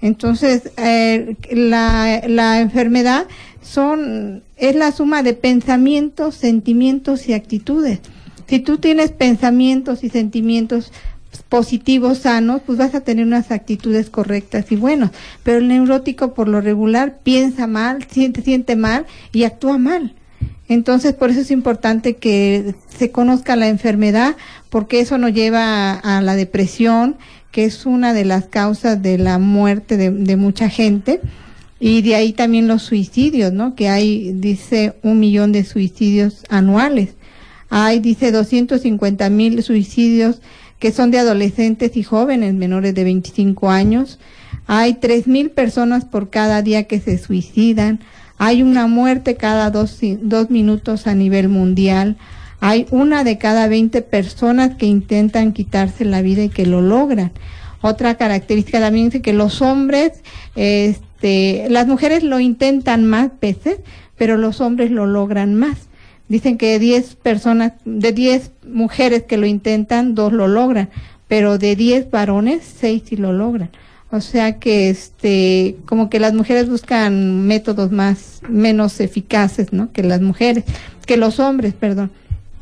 Entonces, 0.00 0.72
eh, 0.78 1.36
la, 1.52 2.22
la 2.26 2.60
enfermedad 2.60 3.26
son, 3.60 4.42
es 4.56 4.74
la 4.74 4.92
suma 4.92 5.22
de 5.22 5.34
pensamientos, 5.34 6.34
sentimientos 6.34 7.28
y 7.28 7.34
actitudes. 7.34 8.00
Si 8.48 8.60
tú 8.60 8.78
tienes 8.78 9.12
pensamientos 9.12 10.02
y 10.02 10.08
sentimientos 10.08 10.90
positivos, 11.50 12.18
sanos, 12.18 12.62
pues 12.64 12.78
vas 12.78 12.94
a 12.94 13.02
tener 13.02 13.26
unas 13.26 13.50
actitudes 13.50 14.08
correctas 14.08 14.72
y 14.72 14.76
buenas. 14.76 15.10
Pero 15.42 15.58
el 15.58 15.68
neurótico 15.68 16.32
por 16.32 16.48
lo 16.48 16.62
regular 16.62 17.18
piensa 17.22 17.66
mal, 17.66 18.06
siente, 18.08 18.40
siente 18.40 18.76
mal 18.76 19.04
y 19.32 19.44
actúa 19.44 19.76
mal. 19.76 20.14
Entonces, 20.68 21.12
por 21.12 21.30
eso 21.30 21.40
es 21.40 21.50
importante 21.50 22.16
que 22.16 22.76
se 22.96 23.10
conozca 23.10 23.56
la 23.56 23.68
enfermedad, 23.68 24.36
porque 24.70 25.00
eso 25.00 25.18
nos 25.18 25.34
lleva 25.34 25.94
a, 25.94 26.22
la 26.22 26.36
depresión, 26.36 27.16
que 27.50 27.64
es 27.64 27.84
una 27.84 28.14
de 28.14 28.24
las 28.24 28.46
causas 28.46 29.02
de 29.02 29.18
la 29.18 29.40
muerte 29.40 29.96
de, 29.96 30.12
de 30.12 30.36
mucha 30.36 30.68
gente 30.68 31.20
y 31.80 32.02
de 32.02 32.14
ahí 32.14 32.32
también 32.32 32.68
los 32.68 32.82
suicidios, 32.82 33.52
¿no? 33.52 33.74
Que 33.74 33.88
hay, 33.88 34.32
dice, 34.34 34.94
un 35.02 35.18
millón 35.18 35.50
de 35.50 35.64
suicidios 35.64 36.44
anuales. 36.48 37.14
Hay, 37.70 38.00
dice, 38.00 38.32
250 38.32 39.30
mil 39.30 39.62
suicidios 39.62 40.42
que 40.80 40.92
son 40.92 41.10
de 41.10 41.18
adolescentes 41.18 41.96
y 41.96 42.02
jóvenes 42.02 42.54
menores 42.54 42.94
de 42.94 43.04
25 43.04 43.70
años. 43.70 44.18
Hay 44.66 44.94
tres 44.94 45.26
mil 45.26 45.50
personas 45.50 46.04
por 46.04 46.30
cada 46.30 46.62
día 46.62 46.84
que 46.84 47.00
se 47.00 47.18
suicidan. 47.18 48.00
Hay 48.38 48.62
una 48.62 48.86
muerte 48.86 49.36
cada 49.36 49.70
dos, 49.70 49.98
dos 50.22 50.50
minutos 50.50 51.06
a 51.06 51.14
nivel 51.14 51.48
mundial. 51.48 52.16
Hay 52.60 52.86
una 52.90 53.24
de 53.24 53.36
cada 53.36 53.68
20 53.68 54.00
personas 54.02 54.74
que 54.76 54.86
intentan 54.86 55.52
quitarse 55.52 56.04
la 56.04 56.22
vida 56.22 56.44
y 56.44 56.48
que 56.48 56.66
lo 56.66 56.80
logran. 56.80 57.32
Otra 57.82 58.16
característica 58.16 58.80
también 58.80 59.10
es 59.12 59.20
que 59.22 59.32
los 59.32 59.62
hombres, 59.62 60.22
este, 60.56 61.66
las 61.68 61.86
mujeres 61.86 62.22
lo 62.22 62.40
intentan 62.40 63.06
más 63.06 63.30
veces, 63.40 63.78
pero 64.16 64.38
los 64.38 64.60
hombres 64.60 64.90
lo 64.90 65.06
logran 65.06 65.54
más. 65.54 65.89
Dicen 66.30 66.58
que 66.58 66.68
de 66.68 66.78
10 66.78 67.16
personas, 67.16 67.72
de 67.84 68.12
10 68.12 68.52
mujeres 68.68 69.24
que 69.24 69.36
lo 69.36 69.46
intentan, 69.46 70.14
dos 70.14 70.32
lo 70.32 70.46
logran, 70.46 70.88
pero 71.26 71.58
de 71.58 71.74
10 71.74 72.08
varones, 72.12 72.62
6 72.78 73.02
sí 73.04 73.16
lo 73.16 73.32
logran. 73.32 73.70
O 74.12 74.20
sea 74.20 74.60
que 74.60 74.90
este, 74.90 75.76
como 75.86 76.08
que 76.08 76.20
las 76.20 76.32
mujeres 76.32 76.70
buscan 76.70 77.48
métodos 77.48 77.90
más, 77.90 78.42
menos 78.48 79.00
eficaces, 79.00 79.72
¿no? 79.72 79.92
Que 79.92 80.04
las 80.04 80.20
mujeres, 80.20 80.62
que 81.04 81.16
los 81.16 81.40
hombres, 81.40 81.74
perdón. 81.74 82.12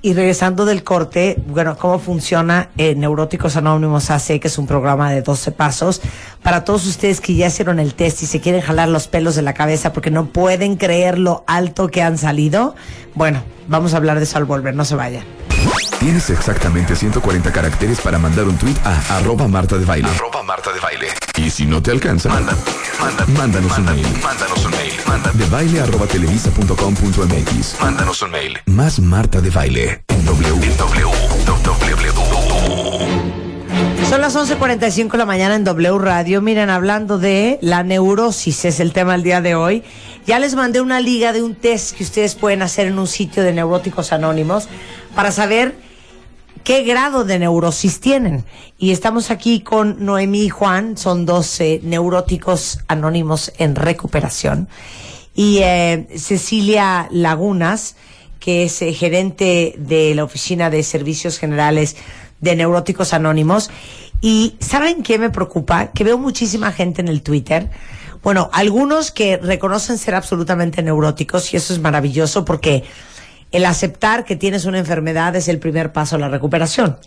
Y 0.01 0.15
regresando 0.15 0.65
del 0.65 0.85
corte, 0.85 1.43
bueno, 1.49 1.77
cómo 1.77 1.99
funciona 1.99 2.69
eh, 2.77 2.95
Neuróticos 2.95 3.57
Anónimos 3.57 4.13
AC, 4.13 4.39
que 4.39 4.47
es 4.47 4.57
un 4.57 4.69
programa 4.69 5.11
de 5.11 5.23
12 5.23 5.51
pasos. 5.51 6.01
Para 6.41 6.63
todos 6.63 6.87
ustedes 6.87 7.21
que 7.21 7.35
ya 7.35 7.49
hicieron 7.49 7.81
el 7.81 7.95
test 7.95 8.23
y 8.23 8.27
se 8.27 8.41
quieren 8.41 8.61
jalar 8.61 8.89
los 8.89 9.09
pelos 9.09 9.35
de 9.35 9.43
la 9.43 9.55
cabeza 9.55 9.93
porque 9.93 10.13
no 10.13 10.27
pueden 10.27 10.77
creer 10.77 11.19
lo 11.19 11.43
alto 11.49 11.89
que 11.89 12.03
han 12.03 12.17
salido, 12.17 12.77
bueno, 13.17 13.43
vamos 13.67 13.93
a 13.93 13.97
hablar 13.97 14.19
de 14.19 14.25
eso 14.25 14.39
al 14.39 14.45
volver, 14.45 14.77
no 14.77 14.85
se 14.85 14.95
vayan. 14.95 15.48
Tienes 15.99 16.31
exactamente 16.31 16.95
140 16.95 17.51
caracteres 17.53 18.01
para 18.01 18.19
mandar 18.19 18.45
un 18.45 18.57
tweet 18.57 18.77
a 18.85 19.17
arroba 19.17 19.49
Marta 19.49 19.77
de 19.79 19.85
Baile. 19.85 20.09
Arroba 20.09 20.45
Marta 20.45 20.73
de 20.73 20.79
Baile. 20.79 21.09
Y 21.37 21.51
si 21.51 21.67
no 21.67 21.83
te 21.83 21.91
alcanza, 21.91 22.29
manda, 22.29 22.55
mándanos, 23.37 23.77
un 23.79 23.85
mail. 23.85 24.07
Mándanos 24.23 24.65
un 24.65 24.71
mail. 24.71 24.93
de 25.35 25.45
baile 25.47 25.81
arroba 25.81 26.07
televisa.com.mx. 26.07 27.81
Mándanos 27.81 28.23
un 28.23 28.31
mail. 28.31 28.59
Más 28.67 29.01
Marta 29.01 29.41
de 29.41 29.51
Baile 29.51 30.03
en 30.09 30.25
W. 30.25 30.59
Son 34.09 34.21
las 34.21 34.37
11.45 34.37 35.13
de 35.13 35.19
la 35.19 35.27
mañana 35.27 35.57
en 35.57 35.65
W 35.65 35.99
Radio. 35.99 36.41
Miren, 36.41 36.71
hablando 36.71 37.19
de 37.19 37.59
la 37.61 37.83
neurosis, 37.83 38.65
es 38.65 38.79
el 38.81 38.93
tema 38.93 39.13
del 39.13 39.25
día 39.25 39.41
de 39.41 39.57
hoy. 39.57 39.83
Ya 40.27 40.39
les 40.39 40.55
mandé 40.55 40.81
una 40.81 41.01
liga 41.01 41.33
de 41.33 41.43
un 41.43 41.57
test 41.57 41.97
que 41.97 42.05
ustedes 42.05 42.37
pueden 42.37 42.63
hacer 42.63 42.87
en 42.87 42.99
un 42.99 43.09
sitio 43.09 43.43
de 43.43 43.53
Neuróticos 43.53 44.13
Anónimos 44.13 44.69
para 45.15 45.33
saber 45.33 45.88
qué 46.69 46.83
grado 46.83 47.25
de 47.25 47.39
neurosis 47.39 47.99
tienen. 47.99 48.45
Y 48.77 48.91
estamos 48.91 49.31
aquí 49.31 49.61
con 49.61 50.05
Noemí 50.05 50.43
y 50.43 50.49
Juan, 50.51 50.99
son 50.99 51.25
dos 51.25 51.63
neuróticos 51.81 52.81
anónimos 52.89 53.51
en 53.57 53.75
recuperación. 53.75 54.69
Y 55.35 55.61
eh, 55.63 56.07
Cecilia 56.19 57.09
Lagunas, 57.11 57.97
que 58.39 58.65
es 58.65 58.83
eh, 58.83 58.93
gerente 58.93 59.77
de 59.79 60.15
la 60.15 60.25
Oficina 60.25 60.69
de 60.69 60.83
Servicios 60.83 61.39
Generales 61.39 61.97
de 62.43 62.55
Neuróticos 62.55 63.15
Anónimos. 63.15 63.71
Y 64.21 64.57
¿saben 64.61 65.03
qué 65.03 65.19
me 65.19 65.31
preocupa? 65.31 65.91
Que 65.93 66.05
veo 66.05 66.19
muchísima 66.19 66.71
gente 66.71 67.01
en 67.01 67.09
el 67.09 67.23
Twitter. 67.23 67.71
Bueno, 68.23 68.51
algunos 68.53 69.11
que 69.11 69.39
reconocen 69.39 69.97
ser 69.97 70.15
absolutamente 70.15 70.83
neuróticos 70.83 71.51
y 71.55 71.57
eso 71.57 71.73
es 71.73 71.81
maravilloso 71.81 72.45
porque 72.45 72.85
el 73.51 73.65
aceptar 73.65 74.25
que 74.25 74.37
tienes 74.37 74.65
una 74.67 74.79
enfermedad 74.79 75.35
es 75.37 75.49
el 75.49 75.59
primer 75.59 75.93
paso 75.93 76.17
a 76.17 76.19
la 76.19 76.29
recuperación. 76.29 76.99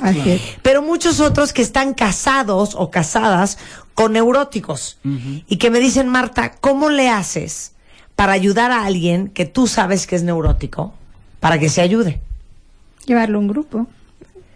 Pero 0.61 0.81
muchos 0.81 1.19
otros 1.19 1.53
que 1.53 1.61
están 1.61 1.93
casados 1.93 2.75
o 2.75 2.89
casadas 2.89 3.57
con 3.93 4.13
neuróticos 4.13 4.97
y 5.03 5.57
que 5.57 5.69
me 5.69 5.79
dicen, 5.79 6.07
Marta, 6.07 6.53
¿cómo 6.59 6.89
le 6.89 7.09
haces 7.09 7.73
para 8.15 8.33
ayudar 8.33 8.71
a 8.71 8.85
alguien 8.85 9.29
que 9.29 9.45
tú 9.45 9.67
sabes 9.67 10.07
que 10.07 10.15
es 10.15 10.23
neurótico 10.23 10.93
para 11.39 11.59
que 11.59 11.69
se 11.69 11.81
ayude? 11.81 12.21
Llevarlo 13.05 13.37
a 13.37 13.41
un 13.41 13.47
grupo. 13.47 13.87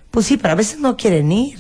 Pues 0.10 0.26
sí, 0.26 0.38
pero 0.38 0.54
a 0.54 0.56
veces 0.56 0.80
no 0.80 0.98
quieren 0.98 1.32
ir. 1.32 1.60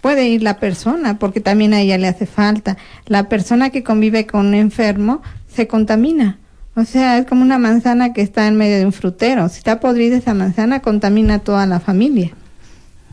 Puede 0.00 0.28
ir 0.28 0.42
la 0.42 0.58
persona, 0.58 1.18
porque 1.18 1.40
también 1.40 1.72
a 1.72 1.80
ella 1.80 1.96
le 1.96 2.08
hace 2.08 2.26
falta. 2.26 2.76
La 3.06 3.30
persona 3.30 3.70
que 3.70 3.82
convive 3.82 4.26
con 4.26 4.48
un 4.48 4.54
enfermo 4.54 5.22
se 5.48 5.66
contamina 5.66 6.38
o 6.76 6.84
sea, 6.84 7.18
es 7.18 7.26
como 7.26 7.42
una 7.42 7.58
manzana 7.58 8.12
que 8.12 8.22
está 8.22 8.48
en 8.48 8.56
medio 8.56 8.78
de 8.78 8.86
un 8.86 8.92
frutero. 8.92 9.48
Si 9.48 9.58
está 9.58 9.78
podrida 9.80 10.16
esa 10.16 10.34
manzana, 10.34 10.80
contamina 10.80 11.34
a 11.34 11.38
toda 11.38 11.66
la 11.66 11.78
familia. 11.80 12.32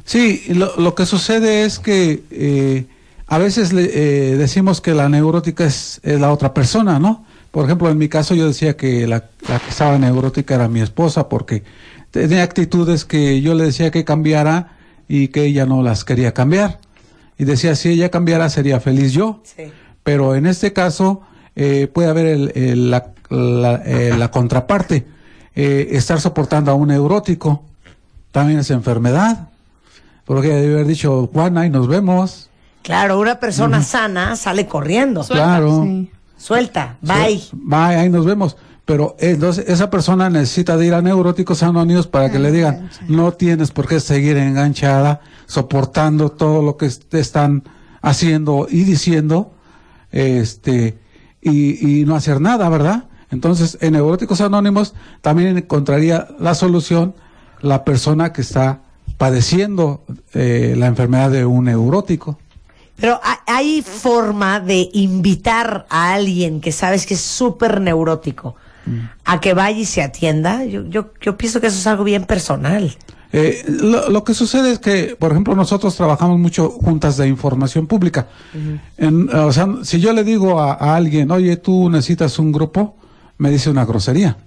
Sí, 0.04 0.44
lo, 0.50 0.76
lo 0.78 0.96
que 0.96 1.06
sucede 1.06 1.64
es 1.64 1.80
que 1.80 2.24
eh, 2.32 2.86
a 3.28 3.38
veces 3.38 3.72
le, 3.72 3.84
eh, 3.94 4.36
decimos 4.36 4.82
que 4.82 4.94
la 4.94 5.10
neurótica 5.10 5.66
es, 5.66 6.02
es, 6.04 6.20
la 6.20 6.32
otra 6.32 6.54
persona, 6.54 7.00
¿no? 7.00 7.24
Por 7.52 7.66
ejemplo, 7.66 7.90
en 7.90 7.98
mi 7.98 8.10
caso 8.10 8.34
yo 8.34 8.48
decía 8.48 8.76
que 8.76 9.06
la, 9.08 9.26
la, 9.48 9.60
que 9.60 9.70
estaba 9.70 9.98
neurótica 9.98 10.56
era 10.56 10.68
mi 10.68 10.82
esposa 10.82 11.30
porque 11.30 11.64
tenía 12.10 12.44
actitudes 12.44 13.06
que 13.06 13.42
yo 13.42 13.54
le 13.54 13.66
decía 13.66 13.92
que 13.92 14.04
cambiara 14.04 14.78
y 15.08 15.28
que 15.28 15.46
ella 15.46 15.66
no 15.66 15.84
las 15.84 16.04
quería 16.04 16.34
cambiar. 16.34 16.80
Y 17.38 17.46
decía, 17.46 17.76
si 17.76 17.90
ella 17.90 18.10
cambiara 18.10 18.50
sería 18.50 18.80
feliz 18.80 19.14
yo. 19.14 19.42
Sí. 19.44 19.64
Pero 20.04 20.36
en 20.36 20.46
este 20.46 20.74
caso 20.74 21.22
eh, 21.56 21.88
puede 21.92 22.10
haber 22.10 22.26
el, 22.26 22.52
el, 22.56 22.92
la, 22.92 23.14
la, 23.32 23.82
eh, 23.86 24.16
la 24.18 24.30
contraparte. 24.30 25.08
Eh, 25.56 25.90
estar 25.92 26.22
soportando 26.22 26.72
a 26.72 26.76
un 26.76 26.90
neurótico 26.90 27.64
también 28.32 28.60
es 28.60 28.70
enfermedad. 28.72 29.50
Porque 30.26 30.50
debe 30.50 30.76
haber 30.76 30.88
dicho, 30.88 31.30
Juan, 31.34 31.58
ahí 31.58 31.70
nos 31.70 31.88
vemos. 31.88 32.50
Claro, 32.84 33.20
una 33.20 33.40
persona 33.40 33.84
sana 33.84 34.36
sale 34.36 34.68
corriendo. 34.68 35.24
Claro. 35.24 35.86
Suelta, 36.38 36.98
bye. 37.02 37.42
bye, 37.54 37.96
ahí 37.96 38.10
nos 38.10 38.26
vemos. 38.26 38.58
Pero 38.86 39.16
entonces 39.20 39.66
esa 39.68 39.90
persona 39.90 40.30
necesita 40.30 40.76
de 40.76 40.88
ir 40.88 40.94
a 40.94 41.02
neuróticos 41.02 41.62
anónimos 41.62 42.08
para 42.08 42.32
que 42.32 42.40
le 42.40 42.52
digan, 42.52 42.90
no 43.08 43.32
tienes 43.34 43.72
por 43.72 43.88
qué 43.88 44.00
seguir 44.00 44.38
enganchada, 44.38 45.22
soportando 45.46 46.32
todo 46.32 46.64
lo 46.64 46.78
que 46.78 46.90
te 46.90 47.20
están 47.20 47.64
haciendo 48.02 48.68
y 48.70 48.84
diciendo, 48.84 49.54
este, 50.12 50.98
y, 51.42 52.02
y 52.02 52.06
no 52.06 52.16
hacer 52.16 52.42
nada, 52.42 52.68
¿verdad? 52.70 53.06
Entonces, 53.32 53.78
en 53.82 53.94
Neuróticos 53.94 54.42
Anónimos 54.42 54.94
también 55.22 55.58
encontraría 55.58 56.28
la 56.40 56.54
solución 56.54 57.16
la 57.62 57.84
persona 57.86 58.34
que 58.34 58.42
está 58.42 58.82
padeciendo 59.18 60.04
eh, 60.34 60.76
la 60.78 60.88
enfermedad 60.88 61.30
de 61.32 61.46
un 61.46 61.66
neurótico. 61.66 62.40
Pero 63.00 63.20
ha- 63.24 63.40
hay 63.48 63.82
forma 63.82 64.60
de 64.60 64.90
invitar 64.94 65.86
a 65.90 66.14
alguien 66.14 66.60
que 66.60 66.72
sabes 66.72 67.06
que 67.06 67.14
es 67.14 67.22
súper 67.22 67.80
neurótico 67.82 68.56
a 69.26 69.40
que 69.40 69.54
vaya 69.54 69.78
y 69.78 69.86
se 69.86 70.02
atienda. 70.02 70.66
Yo, 70.66 70.84
yo, 70.88 71.12
yo 71.22 71.38
pienso 71.38 71.62
que 71.62 71.68
eso 71.68 71.78
es 71.78 71.86
algo 71.88 72.04
bien 72.04 72.26
personal. 72.26 72.96
Eh, 73.32 73.64
lo, 73.68 74.10
lo 74.10 74.24
que 74.24 74.34
sucede 74.34 74.72
es 74.72 74.80
que, 74.80 75.16
por 75.18 75.32
ejemplo, 75.32 75.56
nosotros 75.56 75.96
trabajamos 75.96 76.38
mucho 76.40 76.70
juntas 76.72 77.16
de 77.18 77.28
información 77.28 77.86
pública. 77.88 78.28
En- 78.98 79.30
o 79.34 79.52
sea, 79.54 79.68
si 79.84 80.00
yo 80.00 80.12
le 80.14 80.24
digo 80.24 80.60
a, 80.60 80.74
a 80.74 80.96
alguien, 80.96 81.30
oye, 81.32 81.56
tú 81.58 81.90
necesitas 81.92 82.40
un 82.40 82.52
grupo, 82.52 82.98
me 83.42 83.50
dice 83.50 83.72
una 83.72 83.86
grosería. 83.86 84.38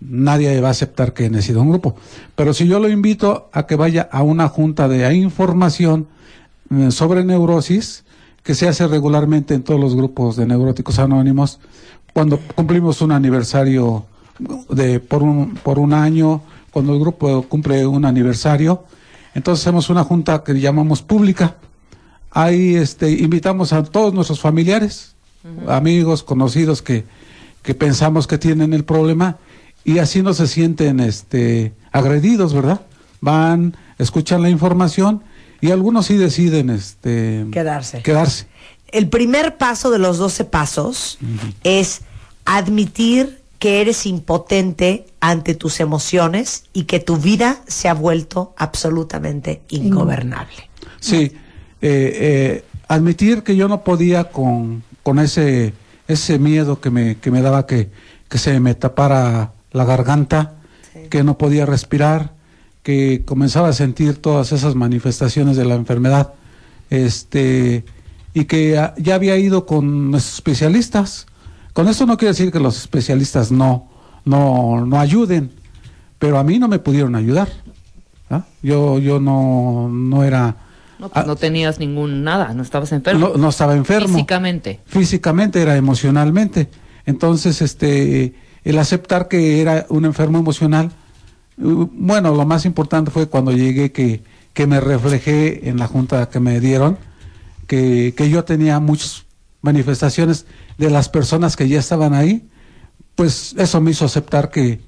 Nadie 0.00 0.60
va 0.60 0.66
a 0.66 0.70
aceptar 0.72 1.12
que 1.12 1.30
necesita 1.30 1.60
un 1.60 1.70
grupo. 1.70 1.94
Pero 2.34 2.52
si 2.54 2.66
yo 2.66 2.80
lo 2.80 2.88
invito 2.88 3.48
a 3.52 3.68
que 3.68 3.76
vaya 3.76 4.08
a 4.10 4.24
una 4.24 4.48
junta 4.48 4.88
de 4.88 5.14
información 5.14 6.08
eh, 6.74 6.90
sobre 6.90 7.24
neurosis, 7.24 8.02
que 8.42 8.56
se 8.56 8.66
hace 8.66 8.88
regularmente 8.88 9.54
en 9.54 9.62
todos 9.62 9.78
los 9.78 9.94
grupos 9.94 10.34
de 10.34 10.44
neuróticos 10.44 10.98
anónimos, 10.98 11.60
cuando 12.12 12.40
cumplimos 12.56 13.00
un 13.00 13.12
aniversario 13.12 14.06
de 14.70 14.98
por 14.98 15.22
un, 15.22 15.54
por 15.54 15.78
un 15.78 15.92
año, 15.92 16.42
cuando 16.72 16.94
el 16.94 16.98
grupo 16.98 17.42
cumple 17.42 17.86
un 17.86 18.04
aniversario, 18.04 18.82
entonces 19.36 19.64
hacemos 19.64 19.88
una 19.88 20.02
junta 20.02 20.42
que 20.42 20.58
llamamos 20.58 21.00
pública. 21.00 21.58
Ahí 22.32 22.74
este, 22.74 23.08
invitamos 23.08 23.72
a 23.72 23.84
todos 23.84 24.12
nuestros 24.12 24.40
familiares, 24.40 25.14
amigos, 25.68 26.24
conocidos 26.24 26.82
que, 26.82 27.04
que 27.66 27.74
pensamos 27.74 28.28
que 28.28 28.38
tienen 28.38 28.72
el 28.72 28.84
problema 28.84 29.38
y 29.84 29.98
así 29.98 30.22
no 30.22 30.34
se 30.34 30.46
sienten 30.46 31.00
este, 31.00 31.74
agredidos, 31.90 32.54
¿verdad? 32.54 32.82
Van, 33.20 33.76
escuchan 33.98 34.40
la 34.40 34.50
información 34.50 35.24
y 35.60 35.72
algunos 35.72 36.06
sí 36.06 36.16
deciden 36.16 36.70
este, 36.70 37.44
Quedarse. 37.50 38.02
quedarse. 38.02 38.46
El 38.92 39.08
primer 39.08 39.56
paso 39.56 39.90
de 39.90 39.98
los 39.98 40.16
12 40.18 40.44
pasos 40.44 41.18
es 41.64 42.02
admitir 42.44 43.40
que 43.58 43.80
eres 43.80 44.06
impotente 44.06 45.06
ante 45.18 45.56
tus 45.56 45.80
emociones 45.80 46.66
y 46.72 46.84
que 46.84 47.00
tu 47.00 47.16
vida 47.16 47.62
se 47.66 47.88
ha 47.88 47.94
vuelto 47.94 48.54
absolutamente 48.56 49.62
ingobernable. 49.70 50.70
Sí, 51.00 51.16
eh, 51.16 51.32
eh, 51.82 52.64
admitir 52.86 53.42
que 53.42 53.56
yo 53.56 53.66
no 53.66 53.82
podía 53.82 54.30
con, 54.30 54.84
con 55.02 55.18
ese, 55.18 55.74
ese 56.08 56.38
miedo 56.38 56.80
que 56.80 56.90
me, 56.90 57.16
que 57.16 57.30
me 57.30 57.42
daba 57.42 57.66
que, 57.66 57.90
que 58.28 58.38
se 58.38 58.58
me 58.60 58.74
tapara 58.74 59.52
la 59.72 59.84
garganta, 59.84 60.54
que 61.10 61.22
no 61.22 61.38
podía 61.38 61.66
respirar, 61.66 62.32
que 62.82 63.22
comenzaba 63.24 63.68
a 63.68 63.72
sentir 63.72 64.16
todas 64.16 64.52
esas 64.52 64.74
manifestaciones 64.74 65.56
de 65.56 65.64
la 65.64 65.74
enfermedad, 65.74 66.34
este, 66.90 67.84
y 68.32 68.44
que 68.44 68.80
ya 68.98 69.14
había 69.14 69.36
ido 69.36 69.66
con 69.66 70.10
nuestros 70.10 70.34
especialistas. 70.34 71.26
Con 71.72 71.88
esto 71.88 72.06
no 72.06 72.16
quiere 72.16 72.32
decir 72.32 72.52
que 72.52 72.60
los 72.60 72.78
especialistas 72.78 73.50
no, 73.50 73.88
no, 74.24 74.86
no 74.86 74.98
ayuden, 74.98 75.50
pero 76.18 76.38
a 76.38 76.44
mí 76.44 76.58
no 76.58 76.68
me 76.68 76.78
pudieron 76.78 77.14
ayudar. 77.16 77.48
¿ah? 78.30 78.44
Yo, 78.62 78.98
yo 78.98 79.20
no, 79.20 79.88
no 79.90 80.24
era 80.24 80.56
No, 80.98 81.08
pues 81.10 81.24
Ah. 81.24 81.26
no 81.26 81.36
tenías 81.36 81.78
ningún 81.78 82.24
nada, 82.24 82.54
no 82.54 82.62
estabas 82.62 82.92
enfermo. 82.92 83.28
no, 83.30 83.36
no 83.36 83.48
estaba 83.50 83.74
enfermo. 83.76 84.08
Físicamente. 84.08 84.80
Físicamente, 84.86 85.60
era 85.60 85.76
emocionalmente. 85.76 86.68
Entonces, 87.04 87.60
este, 87.62 88.34
el 88.64 88.78
aceptar 88.78 89.28
que 89.28 89.60
era 89.60 89.86
un 89.90 90.04
enfermo 90.06 90.38
emocional, 90.38 90.90
bueno, 91.56 92.34
lo 92.34 92.44
más 92.46 92.64
importante 92.64 93.10
fue 93.10 93.28
cuando 93.28 93.52
llegué 93.52 93.92
que, 93.92 94.22
que 94.52 94.66
me 94.66 94.80
reflejé 94.80 95.68
en 95.68 95.78
la 95.78 95.86
junta 95.86 96.28
que 96.28 96.40
me 96.40 96.60
dieron, 96.60 96.98
que, 97.66 98.14
que 98.16 98.28
yo 98.30 98.44
tenía 98.44 98.80
muchas 98.80 99.24
manifestaciones 99.62 100.46
de 100.78 100.90
las 100.90 101.08
personas 101.08 101.56
que 101.56 101.68
ya 101.68 101.78
estaban 101.78 102.14
ahí, 102.14 102.48
pues 103.14 103.54
eso 103.58 103.80
me 103.80 103.90
hizo 103.90 104.04
aceptar 104.04 104.50
que, 104.50 104.80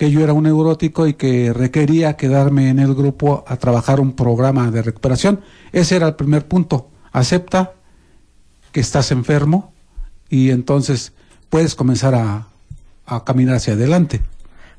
que 0.00 0.10
yo 0.10 0.22
era 0.22 0.32
un 0.32 0.44
neurótico 0.44 1.06
y 1.06 1.12
que 1.12 1.52
requería 1.52 2.16
quedarme 2.16 2.70
en 2.70 2.78
el 2.78 2.94
grupo 2.94 3.44
a 3.46 3.58
trabajar 3.58 4.00
un 4.00 4.12
programa 4.12 4.70
de 4.70 4.80
recuperación. 4.80 5.42
Ese 5.72 5.96
era 5.96 6.06
el 6.06 6.14
primer 6.14 6.48
punto. 6.48 6.88
Acepta 7.12 7.74
que 8.72 8.80
estás 8.80 9.10
enfermo 9.10 9.74
y 10.30 10.52
entonces 10.52 11.12
puedes 11.50 11.74
comenzar 11.74 12.14
a, 12.14 12.46
a 13.04 13.24
caminar 13.24 13.56
hacia 13.56 13.74
adelante. 13.74 14.22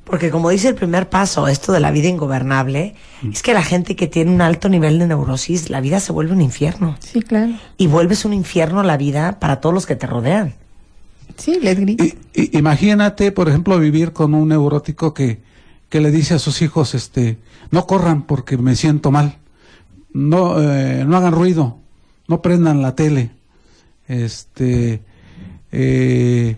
Porque 0.05 0.31
como 0.31 0.49
dice 0.49 0.69
el 0.69 0.73
primer 0.73 1.07
paso, 1.07 1.47
esto 1.47 1.71
de 1.71 1.81
la 1.81 1.91
vida 1.91 2.07
ingobernable, 2.07 2.95
es 3.31 3.43
que 3.43 3.53
la 3.53 3.61
gente 3.61 3.95
que 3.95 4.07
tiene 4.07 4.31
un 4.31 4.41
alto 4.41 4.69
nivel 4.69 4.97
de 4.97 5.05
neurosis, 5.05 5.69
la 5.69 5.81
vida 5.81 5.99
se 5.99 6.11
vuelve 6.11 6.33
un 6.33 6.41
infierno. 6.41 6.95
Sí, 6.99 7.21
claro. 7.21 7.53
Y 7.77 7.85
vuelves 7.85 8.25
un 8.25 8.33
infierno 8.33 8.81
la 8.81 8.97
vida 8.97 9.39
para 9.39 9.61
todos 9.61 9.75
los 9.75 9.85
que 9.85 9.95
te 9.95 10.07
rodean. 10.07 10.55
Sí, 11.37 11.59
les 11.61 11.77
i- 11.79 12.57
imagínate, 12.57 13.31
por 13.31 13.49
ejemplo, 13.49 13.77
vivir 13.79 14.11
con 14.13 14.33
un 14.33 14.49
neurótico 14.49 15.13
que, 15.13 15.39
que 15.89 16.01
le 16.01 16.11
dice 16.11 16.35
a 16.35 16.39
sus 16.39 16.61
hijos, 16.61 16.93
este, 16.95 17.37
no 17.71 17.85
corran 17.87 18.23
porque 18.23 18.57
me 18.57 18.75
siento 18.75 19.11
mal, 19.11 19.37
no, 20.13 20.61
eh, 20.61 21.03
no 21.05 21.17
hagan 21.17 21.33
ruido, 21.33 21.77
no 22.27 22.41
prendan 22.41 22.81
la 22.81 22.95
tele, 22.95 23.31
este, 24.07 25.01
eh, 25.71 26.55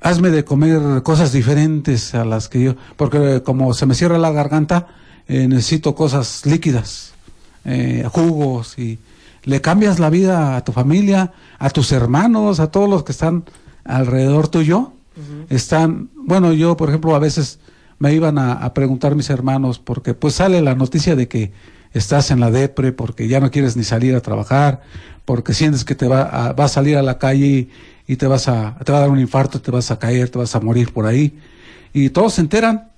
hazme 0.00 0.30
de 0.30 0.44
comer 0.44 1.02
cosas 1.02 1.32
diferentes 1.32 2.14
a 2.14 2.24
las 2.24 2.48
que 2.48 2.62
yo, 2.62 2.76
porque 2.96 3.42
como 3.44 3.74
se 3.74 3.86
me 3.86 3.94
cierra 3.94 4.18
la 4.18 4.30
garganta, 4.32 4.88
eh, 5.28 5.46
necesito 5.48 5.94
cosas 5.94 6.46
líquidas, 6.46 7.12
eh, 7.64 8.04
jugos 8.12 8.78
y 8.78 8.98
le 9.44 9.60
cambias 9.60 9.98
la 9.98 10.10
vida 10.10 10.56
a 10.56 10.64
tu 10.64 10.72
familia, 10.72 11.32
a 11.58 11.70
tus 11.70 11.92
hermanos, 11.92 12.60
a 12.60 12.70
todos 12.70 12.88
los 12.88 13.04
que 13.04 13.12
están 13.12 13.44
alrededor 13.88 14.48
tuyo. 14.48 14.92
Están, 15.48 16.10
bueno, 16.14 16.52
yo 16.52 16.76
por 16.76 16.90
ejemplo 16.90 17.16
a 17.16 17.18
veces 17.18 17.58
me 17.98 18.14
iban 18.14 18.38
a, 18.38 18.52
a 18.52 18.72
preguntar 18.72 19.16
mis 19.16 19.30
hermanos 19.30 19.80
porque 19.80 20.14
pues 20.14 20.34
sale 20.34 20.62
la 20.62 20.76
noticia 20.76 21.16
de 21.16 21.26
que 21.26 21.50
estás 21.92 22.30
en 22.30 22.38
la 22.38 22.52
depre 22.52 22.92
porque 22.92 23.26
ya 23.26 23.40
no 23.40 23.50
quieres 23.50 23.76
ni 23.76 23.82
salir 23.82 24.14
a 24.14 24.20
trabajar, 24.20 24.82
porque 25.24 25.54
sientes 25.54 25.84
que 25.84 25.96
te 25.96 26.06
va 26.06 26.22
a, 26.22 26.52
va 26.52 26.66
a 26.66 26.68
salir 26.68 26.96
a 26.96 27.02
la 27.02 27.18
calle 27.18 27.46
y, 27.46 27.70
y 28.06 28.16
te 28.16 28.28
vas 28.28 28.46
a 28.46 28.76
te 28.84 28.92
va 28.92 28.98
a 28.98 29.00
dar 29.00 29.10
un 29.10 29.18
infarto, 29.18 29.60
te 29.60 29.72
vas 29.72 29.90
a 29.90 29.98
caer, 29.98 30.28
te 30.28 30.38
vas 30.38 30.54
a 30.54 30.60
morir 30.60 30.92
por 30.92 31.06
ahí 31.06 31.36
y 31.92 32.10
todos 32.10 32.34
se 32.34 32.42
enteran, 32.42 32.92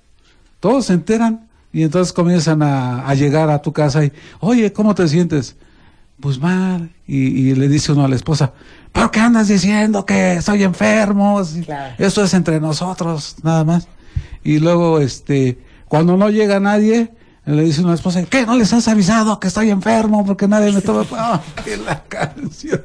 todos 0.59 0.85
se 0.85 0.93
enteran 0.93 1.47
y 1.73 1.81
entonces 1.83 2.13
comienzan 2.13 2.61
a, 2.61 3.07
a 3.07 3.15
llegar 3.15 3.49
a 3.49 3.61
tu 3.63 3.73
casa 3.73 4.05
y, 4.05 4.11
oye, 4.41 4.71
¿cómo 4.73 4.93
te 4.93 5.07
sientes? 5.07 5.55
Pues 6.21 6.39
mal. 6.39 6.91
Y, 7.07 7.17
y 7.17 7.55
le 7.55 7.67
dice 7.67 7.91
uno 7.91 8.05
a 8.05 8.07
la 8.07 8.15
esposa, 8.15 8.53
¿pero 8.91 9.11
qué 9.11 9.19
andas 9.19 9.47
diciendo? 9.47 10.05
Que 10.05 10.33
estoy 10.33 10.63
enfermo. 10.63 11.41
Claro. 11.65 11.95
Esto 11.97 12.23
es 12.23 12.33
entre 12.33 12.59
nosotros, 12.59 13.35
nada 13.43 13.63
más. 13.63 13.87
Y 14.43 14.59
luego, 14.59 14.99
este, 14.99 15.59
cuando 15.87 16.17
no 16.17 16.29
llega 16.29 16.59
nadie, 16.59 17.11
le 17.45 17.63
dice 17.63 17.81
una 17.81 17.95
esposa, 17.95 18.23
¿qué? 18.25 18.45
¿No 18.45 18.55
les 18.55 18.71
has 18.73 18.87
avisado 18.87 19.39
que 19.39 19.47
estoy 19.47 19.69
enfermo? 19.69 20.25
Porque 20.25 20.47
nadie 20.47 20.71
me 20.71 20.81
toma... 20.81 21.05
¡Ah, 21.13 21.41
que 21.65 21.77
la 21.77 22.03
canción! 22.03 22.81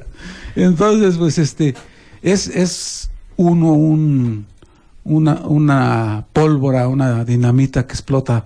Entonces, 0.55 1.17
pues, 1.17 1.37
este, 1.37 1.75
es, 2.21 2.47
es 2.47 3.11
uno 3.35 3.73
un, 3.73 4.47
una, 5.03 5.35
una 5.45 6.25
pólvora, 6.33 6.87
una 6.87 7.23
dinamita 7.23 7.85
que 7.85 7.93
explota 7.93 8.45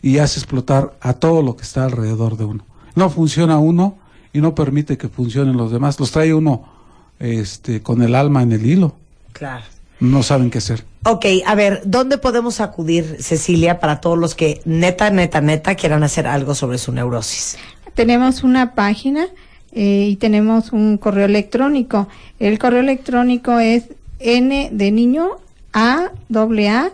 y 0.00 0.18
hace 0.18 0.38
explotar 0.38 0.96
a 1.00 1.14
todo 1.14 1.42
lo 1.42 1.56
que 1.56 1.64
está 1.64 1.84
alrededor 1.84 2.36
de 2.36 2.44
uno. 2.44 2.64
No 2.94 3.10
funciona 3.10 3.58
uno 3.58 3.98
y 4.38 4.40
no 4.40 4.54
permite 4.54 4.96
que 4.96 5.08
funcionen 5.08 5.56
los 5.56 5.72
demás. 5.72 5.98
Los 5.98 6.12
trae 6.12 6.32
uno 6.32 6.64
este, 7.18 7.82
con 7.82 8.02
el 8.02 8.14
alma 8.14 8.42
en 8.42 8.52
el 8.52 8.64
hilo. 8.64 8.94
Claro. 9.32 9.64
No 9.98 10.22
saben 10.22 10.50
qué 10.50 10.58
hacer. 10.58 10.84
Ok, 11.04 11.26
a 11.44 11.54
ver, 11.56 11.82
¿dónde 11.84 12.18
podemos 12.18 12.60
acudir, 12.60 13.16
Cecilia, 13.18 13.80
para 13.80 14.00
todos 14.00 14.16
los 14.16 14.36
que 14.36 14.60
neta, 14.64 15.10
neta, 15.10 15.40
neta 15.40 15.74
quieran 15.74 16.04
hacer 16.04 16.28
algo 16.28 16.54
sobre 16.54 16.78
su 16.78 16.92
neurosis? 16.92 17.58
Tenemos 17.94 18.44
una 18.44 18.76
página 18.76 19.26
eh, 19.72 20.06
y 20.10 20.16
tenemos 20.16 20.72
un 20.72 20.98
correo 20.98 21.24
electrónico. 21.24 22.06
El 22.38 22.60
correo 22.60 22.80
electrónico 22.80 23.58
es 23.58 23.86
n 24.20 24.68
de 24.70 24.90
niño 24.92 25.30
a 25.72 26.12
doble 26.28 26.68
a 26.68 26.92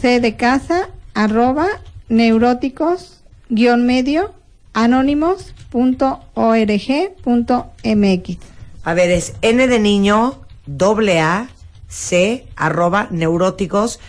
c 0.00 0.18
de 0.18 0.36
casa 0.36 0.88
arroba 1.14 1.68
neuróticos 2.08 3.20
guion 3.48 3.86
medio 3.86 4.32
anónimos 4.72 5.54
punto 5.70 6.20
org 6.34 7.14
punto 7.22 7.70
mx. 7.84 8.38
A 8.84 8.94
ver, 8.94 9.10
es 9.10 9.34
N 9.42 9.66
de 9.66 9.78
niño, 9.78 10.40
doble 10.66 11.20
A, 11.20 11.48
C, 11.88 12.46
arroba, 12.56 13.08
neuróticos, 13.10 14.00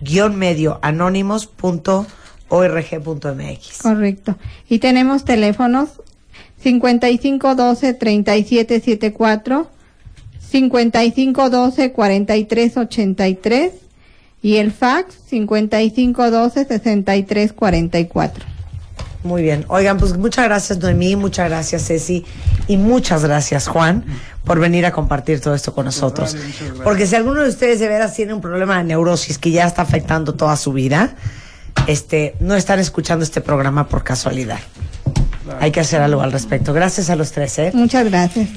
guion 0.00 0.36
medio, 0.36 0.78
anónimos, 0.82 1.46
punto, 1.46 2.06
org, 2.48 3.02
punto 3.02 3.34
MX. 3.34 3.82
Correcto. 3.82 4.36
Y 4.68 4.78
tenemos 4.78 5.24
teléfonos 5.24 6.00
5512 6.62 7.94
3774 7.94 9.70
5512 10.38 11.92
4383 11.92 13.72
y 14.42 14.56
el 14.56 14.72
fax 14.72 15.14
5512 15.26 16.64
6344. 16.64 18.51
Muy 19.24 19.42
bien. 19.42 19.64
Oigan, 19.68 19.98
pues 19.98 20.16
muchas 20.16 20.44
gracias 20.46 20.78
Noemí, 20.78 21.16
muchas 21.16 21.48
gracias 21.48 21.86
Ceci 21.86 22.24
y 22.66 22.76
muchas 22.76 23.24
gracias 23.24 23.68
Juan 23.68 24.04
por 24.44 24.58
venir 24.58 24.84
a 24.86 24.92
compartir 24.92 25.40
todo 25.40 25.54
esto 25.54 25.72
con 25.74 25.84
nosotros. 25.84 26.36
Porque 26.82 27.06
si 27.06 27.14
alguno 27.14 27.42
de 27.42 27.48
ustedes 27.48 27.78
de 27.78 27.88
veras 27.88 28.14
tiene 28.14 28.34
un 28.34 28.40
problema 28.40 28.78
de 28.78 28.84
neurosis 28.84 29.38
que 29.38 29.50
ya 29.50 29.66
está 29.66 29.82
afectando 29.82 30.34
toda 30.34 30.56
su 30.56 30.72
vida, 30.72 31.14
este, 31.86 32.34
no 32.40 32.54
están 32.54 32.80
escuchando 32.80 33.24
este 33.24 33.40
programa 33.40 33.88
por 33.88 34.02
casualidad. 34.02 34.58
Hay 35.60 35.70
que 35.70 35.80
hacer 35.80 36.00
algo 36.00 36.22
al 36.22 36.32
respecto. 36.32 36.72
Gracias 36.72 37.10
a 37.10 37.16
los 37.16 37.32
tres, 37.32 37.58
¿eh? 37.58 37.70
Muchas 37.74 38.04
gracias. 38.08 38.48